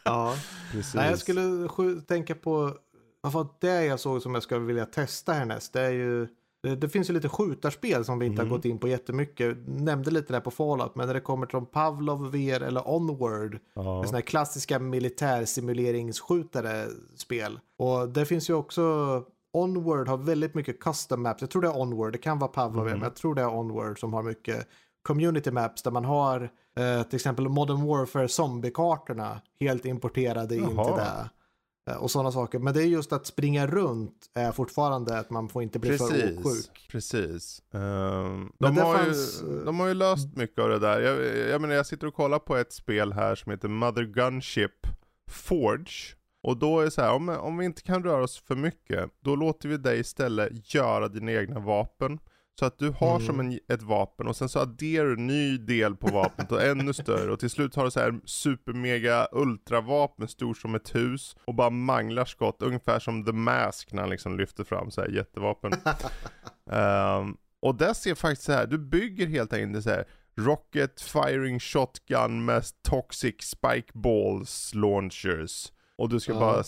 [0.04, 0.36] ja.
[0.72, 0.94] Precis.
[0.94, 2.76] Nej, jag skulle tänka på,
[3.30, 5.72] var det jag såg som jag skulle vilja testa härnäst?
[5.72, 6.28] Det är ju,
[6.62, 8.50] det, det finns ju lite skjutarspel som vi inte Mm.
[8.50, 9.56] har gått in på jättemycket.
[9.66, 13.58] Nämnde lite där på Fallout, men när det kommer till de Pavlov VR eller Onward,
[13.74, 13.82] Ja.
[13.82, 14.78] sådana här klassiska
[15.72, 17.60] militärsimuleringsskjutare spel.
[17.78, 18.82] Och det finns ju också,
[19.52, 21.40] Onward har väldigt mycket custom maps.
[21.40, 22.98] Jag tror det är Onward, det kan vara Pavlov, Mm.
[22.98, 24.68] men jag tror det är Onward som har mycket
[25.02, 30.84] community maps där man har eh, till exempel Modern Warfare zombiekartorna helt importerade in Jaha.
[30.84, 31.30] till det.
[31.90, 32.58] Eh, Och sådana saker.
[32.58, 36.08] Men det är just att springa runt är fortfarande att man får inte bli för
[36.08, 36.88] Precis, åksjuk.
[36.90, 37.62] precis.
[37.74, 41.00] Ehm, Men de, har fanns, ju, eh, de har ju löst mycket av det där.
[41.00, 44.86] Jag, jag menar jag sitter och kollar på ett spel här som heter Mother Gunship
[45.30, 46.14] Forge.
[46.42, 49.10] Och då är det så här, om, om vi inte kan röra oss för mycket,
[49.20, 52.18] då låter vi dig istället göra dina egna vapen.
[52.58, 53.26] Så att du har Mm.
[53.26, 56.62] som en, ett vapen och sen så adderar du en ny del på vapnet och
[56.62, 60.94] ännu större och till slut har du så här super mega ultravapen stor som ett
[60.94, 65.00] hus och bara manglar skott ungefär som The Mask när han liksom lyfter fram så
[65.00, 65.72] här jättevapen.
[66.70, 70.04] Ehm, och där ser faktiskt så här, du bygger helt enkelt så här
[70.36, 75.72] Rocket Firing Shotgun med Toxic Spike Balls Launchers.
[75.96, 76.38] Och du ska Ja.
[76.40, 76.62] bara,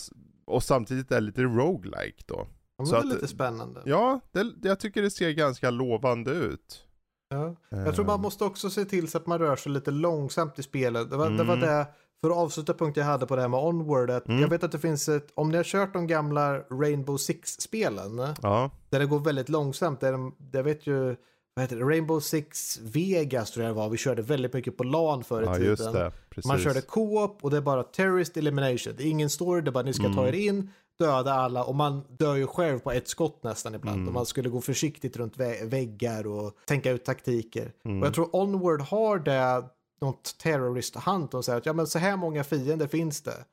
[0.45, 2.47] och samtidigt är det lite roguelike då.
[2.77, 3.81] Ja, Så det är att- lite spännande.
[3.85, 6.81] Ja, det, jag tycker det ser ganska lovande ut.
[7.29, 7.55] Ja.
[7.69, 10.59] Jag tror man Ehm, måste också se till så att man rör sig lite långsamt
[10.59, 11.09] i spelet.
[11.09, 11.69] Det var, det, var Mm.
[11.69, 11.87] det,
[12.21, 14.41] för att avsluta punkten jag hade på det här med Onward, att Mm.
[14.41, 18.71] jag vet att det finns ett, om ni har kört de gamla Rainbow Six-spelen, Ja,
[18.89, 21.15] där det går väldigt långsamt, där de, jag vet ju,
[21.53, 24.83] vad heter det, Rainbow Six Vegas tror jag det var, vi körde väldigt mycket på
[24.83, 25.93] LAN förr i ja tiden.
[25.93, 26.11] det.
[26.45, 28.93] Man körde co-op och det är bara terrorist elimination.
[28.97, 30.25] Det är ingen story, det är bara ni ska ta Mm.
[30.25, 30.69] er in,
[30.99, 33.95] döda alla och man dör ju själv på ett skott nästan ibland.
[33.95, 34.07] Mm.
[34.07, 37.71] Och man skulle gå försiktigt runt vä väggar och tänka ut taktiker.
[37.85, 38.01] Mm.
[38.01, 39.63] Och jag tror Onward har det,
[40.01, 43.45] något terrorist hunt och säger att ja men så här många fiender finns det.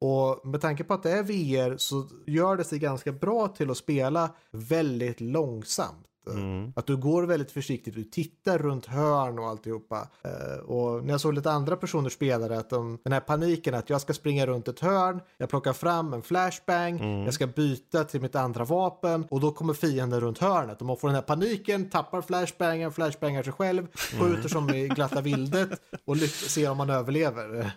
[0.00, 3.70] Och med tanke på att det är VR så gör det sig ganska bra till
[3.70, 6.06] att spela väldigt långsamt.
[6.26, 6.72] Mm.
[6.76, 10.08] Att du går väldigt försiktigt, du tittar runt hörn och alltihopa.
[10.24, 13.90] Eh, och när jag såg lite andra personer spela att de, den här paniken att
[13.90, 17.24] jag ska springa runt ett hörn, jag plockar fram en flashbang, Mm.
[17.24, 20.80] jag ska byta till mitt andra vapen och då kommer fienden runt hörnet.
[20.80, 25.20] Och man får den här paniken, tappar flashbangen, flashbangar sig själv, skjuter som i glatta
[25.20, 25.70] vildet
[26.04, 27.72] och lyckas se om man överlever.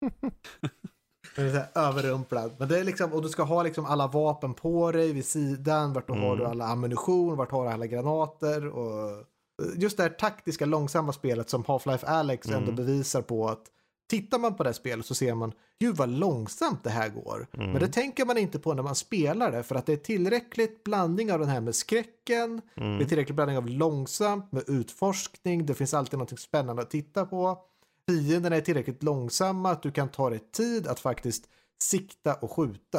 [1.38, 2.50] Är så överrumplad.
[2.58, 5.92] Men det är liksom, och du ska ha liksom alla vapen på dig vid sidan.
[5.92, 8.68] Vart har du alla ammunition, vart har du alla granater.
[8.68, 9.24] Och
[9.76, 13.62] just det här taktiska långsamma spelet som Half-Life Alex ändå bevisar på att
[14.10, 17.46] tittar man på det här spelet så ser man gud vad långsamt det här går.
[17.52, 20.84] Men det tänker man inte på när man spelar det för att det är tillräckligt
[20.84, 25.74] blandning av den här med skräcken, det är tillräckligt blandning av långsamt med utforskning, det
[25.74, 27.58] finns alltid något spännande att titta på.
[28.08, 31.48] Fienderna är tillräckligt långsamma att du kan ta dig tid att faktiskt
[31.82, 32.98] sikta och skjuta.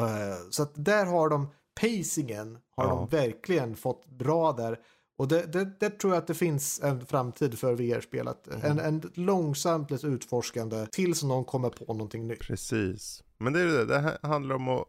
[0.00, 1.48] Eh, Så att där har de
[1.80, 2.90] pacingen har Ja.
[3.10, 4.78] de verkligen fått bra där.
[5.18, 8.28] Och det, det, det tror jag att det finns en framtid för VR-spel.
[8.28, 12.40] Att En, en långsamt utforskande tills någon kommer på någonting nytt.
[12.40, 13.22] Precis.
[13.38, 14.84] Men det är det, det handlar om att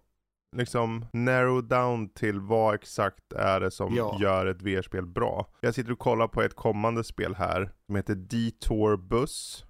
[0.56, 4.18] liksom narrow down till vad exakt är det som Ja.
[4.22, 5.48] gör ett VR-spel bra.
[5.62, 9.66] Jag sitter och kollar på ett kommande spel här som heter Detour Bus.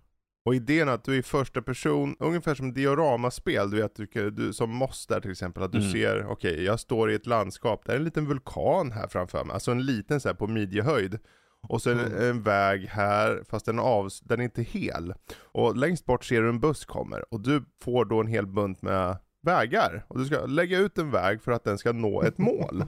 [0.46, 4.54] Och idén att du är i första person, ungefär som dioramaspel, du vet, du, du,
[4.54, 5.92] som Moss där till exempel, att du Mm.
[5.92, 9.54] ser, okej, jag står i ett landskap, där är en liten vulkan här framför mig,
[9.54, 11.20] alltså en liten så här på midjehöjd.
[11.68, 12.30] Och så en, Mm.
[12.30, 15.14] en väg här, fast den, är av, den är inte hel.
[15.42, 18.82] Och längst bort ser du en buss kommer, och du får då en hel bunt
[18.82, 20.06] med vägar.
[20.08, 22.86] Och du ska lägga ut en väg för att den ska nå ett mål.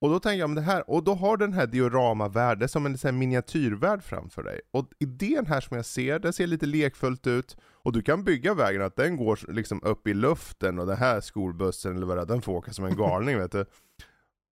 [0.00, 2.98] Och då tänker jag om det här, och då har den här är som en
[2.98, 4.60] sån miniatyrvärld framför dig.
[4.70, 7.56] Och idén här som jag ser, det ser lite lekfullt ut.
[7.62, 11.20] Och du kan bygga vägen att den går liksom upp i luften och den här
[11.20, 13.64] skolbussen eller vad det är, den får åka som en galning vet du.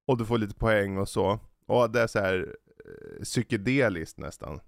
[0.06, 1.40] Och du får lite poäng och så.
[1.66, 4.60] Och det är så här eh, psykedeliskt nästan.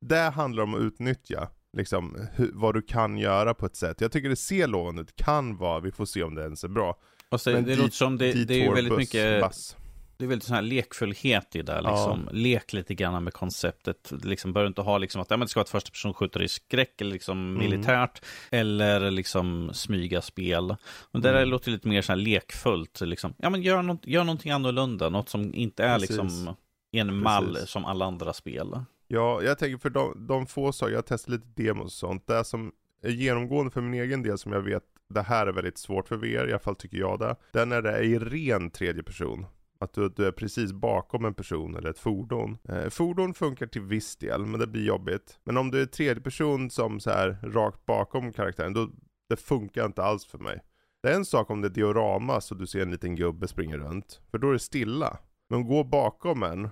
[0.00, 4.00] Det handlar om att utnyttja liksom hur, vad du kan göra på ett sätt.
[4.00, 6.68] Jag tycker det ser lovande ut, kan vara, vi får se om det ens är
[6.68, 6.96] bra.
[7.30, 9.76] Och så, Men det dit- låter som det, det är ju väldigt mycket bass.
[10.16, 11.90] Det är väldigt sån här lekfullhet i det, Ja.
[11.90, 12.28] liksom.
[12.32, 14.12] Lek lite grann med konceptet.
[14.24, 16.42] Liksom, bör inte ha liksom att ja, men det ska vara ett första person skjuter
[16.42, 17.58] i skräck eller liksom Mm.
[17.70, 18.22] militärt.
[18.50, 20.76] Eller liksom smyga spel.
[21.12, 21.48] Men det där Mm.
[21.48, 23.00] låter lite mer så här lekfullt.
[23.00, 23.34] Liksom.
[23.38, 25.08] Ja, men gör, något, gör någonting annorlunda.
[25.08, 26.10] Något som inte är Precis.
[26.10, 26.54] liksom
[26.92, 27.70] en mall Precis.
[27.70, 28.68] som alla andra spel.
[29.08, 32.26] Ja, jag tänker för de, de få saker, jag har testat lite demos och sånt,
[32.26, 35.78] det som är genomgående för min egen del som jag vet, det här är väldigt
[35.78, 37.36] svårt för VR, i alla fall tycker jag det.
[37.52, 39.46] Det är när det är i ren tredje person.
[39.80, 42.58] Att du, du är precis bakom en person eller ett fordon.
[42.68, 45.38] Eh, fordon funkar till viss del, men det blir jobbigt.
[45.44, 48.90] Men om du är tredje person som så här rakt bakom karaktären, då
[49.28, 50.60] det funkar inte alls för mig.
[51.02, 53.76] Det är en sak om det är diorama så du ser en liten gubbe springa
[53.76, 55.18] runt, för då är det stilla.
[55.50, 56.68] Men gå bakom en,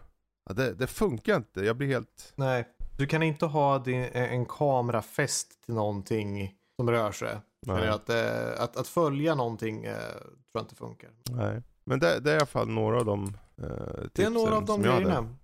[0.55, 1.61] det, det funkar inte.
[1.61, 2.33] Jag blir helt...
[2.37, 2.69] Nej,
[2.99, 7.39] du kan inte ha din, en kamera fäst till någonting som rör sig.
[7.69, 11.11] Eller att, eh, att, att följa någonting eh, tror jag inte funkar.
[11.31, 11.63] Nej.
[11.85, 13.69] Men det, det är i alla fall några av de eh,
[14.13, 15.37] Det är några av de tipsen grejerna.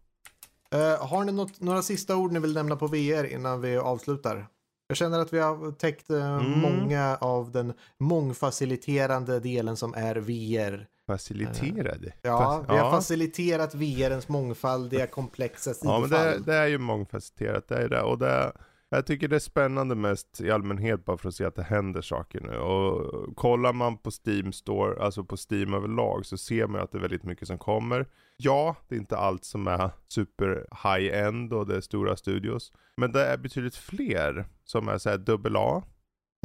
[0.71, 4.49] Eh, har ni något, några sista ord ni vill nämna på VR innan vi avslutar?
[4.93, 6.51] Jag känner att vi har täckt eh, Mm.
[6.61, 10.87] många av den mångfaciliterande delen som är VR.
[11.07, 12.13] Faciliterade.
[12.23, 16.27] Ja, Fa- vi har faciliterat VRens mångfaldiga komplexa Ja men sidofall.
[16.27, 18.03] det, det är ju mångfacetterat, det är det.
[18.03, 18.53] Och det,
[18.89, 22.01] jag tycker det är spännande mest i allmänhet bara för att se att det händer
[22.03, 22.57] saker nu.
[22.59, 26.99] Och kollar man på Steam Store, alltså på Steam överlag, så ser man att det
[26.99, 28.07] är väldigt mycket som kommer.
[28.37, 32.73] Ja, det är inte allt som är super high-end och det är stora studios.
[32.97, 35.83] Men det är betydligt fler som är såhär dubbel A.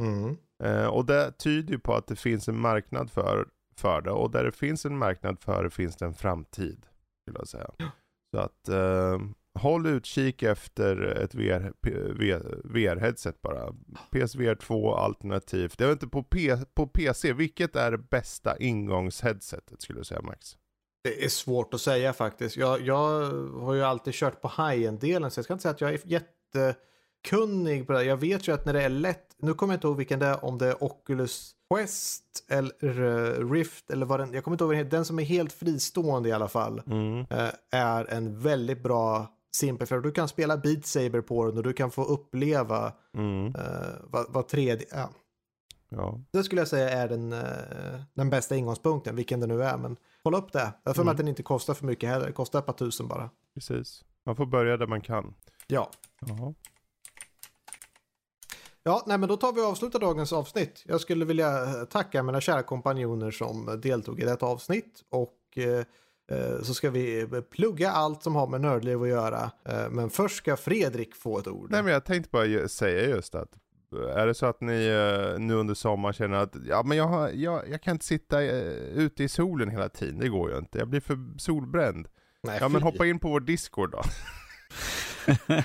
[0.02, 0.36] Mm.
[0.62, 4.10] Eh, och det tyder ju på att det finns en marknad för, för det.
[4.10, 6.86] Och där det finns en marknad för det finns det en framtid.
[7.26, 7.70] Vill jag säga.
[8.34, 9.18] Så att eh,
[9.58, 11.72] håll utkik efter ett VR,
[12.64, 13.72] VR-headset bara.
[14.10, 15.80] PSVR 2 alternativt.
[15.80, 20.22] Jag vet inte på, P, på PC, vilket är det bästa ingångsheadsetet skulle du säga
[20.22, 20.56] Max?
[21.02, 22.56] Det är svårt att säga faktiskt.
[22.56, 23.30] Jag, jag
[23.60, 27.86] har ju alltid kört på high-end-delen så jag ska inte säga att jag är jättekunnig
[27.86, 28.04] på det.
[28.04, 30.26] Jag vet ju att när det är lätt, nu kommer jag inte ihåg vilken det
[30.26, 34.64] är, om det är Oculus Quest eller eh, Rift eller vad den, jag kommer inte
[34.76, 36.82] ihåg den som är helt fristående i alla fall,
[37.30, 41.62] eh, är en väldigt bra simpel, för du kan spela Beat Saber på den och
[41.62, 43.46] du kan få uppleva Mm.
[43.46, 43.62] eh,
[44.04, 45.10] vad, vad 3D, ja,
[45.90, 46.20] Ja.
[46.30, 49.76] Det skulle jag säga är den, eh, den bästa ingångspunkten, vilken det nu är.
[49.76, 49.96] Men
[50.28, 50.72] kolla upp det.
[50.84, 51.12] Jag får mm.
[51.12, 52.26] att den inte kostar för mycket heller.
[52.26, 53.30] Det kostar ett par tusen bara.
[53.54, 54.04] Precis.
[54.26, 55.34] Man får börja där man kan.
[55.66, 55.90] Ja.
[56.26, 56.54] Jaha.
[58.82, 60.84] Ja, nej men då tar vi och avslutar dagens avsnitt.
[60.86, 65.84] Jag skulle vilja eh, tacka mina kära kompanjoner som deltog i detta avsnitt och eh,
[66.38, 69.50] eh, så ska vi plugga allt som har med nördliv att göra.
[69.64, 71.70] Eh, men först ska Fredrik få ett ord.
[71.70, 73.58] Nej men jag tänkte bara säga just att
[73.92, 77.28] är det så att ni eh, nu under sommaren känner att ja, men jag, har,
[77.28, 80.78] jag, jag kan inte sitta eh, ute i solen hela tiden, det går ju inte.
[80.78, 82.08] Jag blir för solbränd.
[82.42, 84.02] Nej, ja men hoppa in på vår Discord då.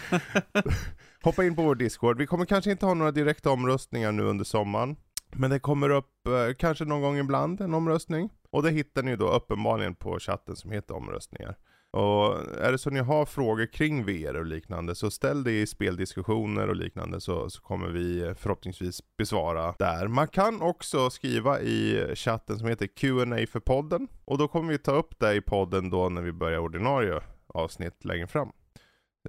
[1.23, 2.17] hoppa in på vår Discord.
[2.17, 4.95] Vi kommer kanske inte ha några direkta omröstningar nu under sommaren.
[5.35, 8.29] Men det kommer upp eh, kanske någon gång ibland en omröstning.
[8.49, 11.55] Och det hittar ni då uppenbarligen på chatten som heter omröstningar.
[11.93, 15.51] Och är det så att ni har frågor kring VR och liknande så ställ det
[15.51, 20.07] i speldiskussioner och liknande så, så kommer vi förhoppningsvis besvara där.
[20.07, 24.77] Man kan också skriva i chatten som heter Q&A för podden och då kommer vi
[24.77, 28.51] ta upp det i podden då när vi börjar ordinarie avsnitt längre fram.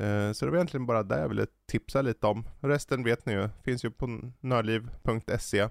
[0.01, 2.49] Eh, så det var egentligen bara det jag ville tipsa lite om.
[2.61, 5.69] Resten vet ni ju, finns ju på nördliv.se.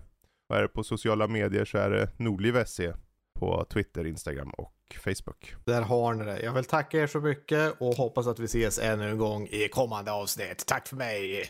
[0.49, 2.93] Och är det på sociala medier så är det nordliv.se
[3.39, 4.73] på Twitter, Instagram och
[5.03, 5.55] Facebook.
[5.65, 6.39] Där har ni det.
[6.41, 9.67] Jag vill tacka er så mycket och hoppas att vi ses ännu en gång i
[9.67, 10.65] kommande avsnitt.
[10.65, 11.49] Tack för mig!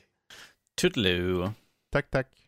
[0.82, 1.52] Toodaloo!
[1.92, 2.43] Tack, tack!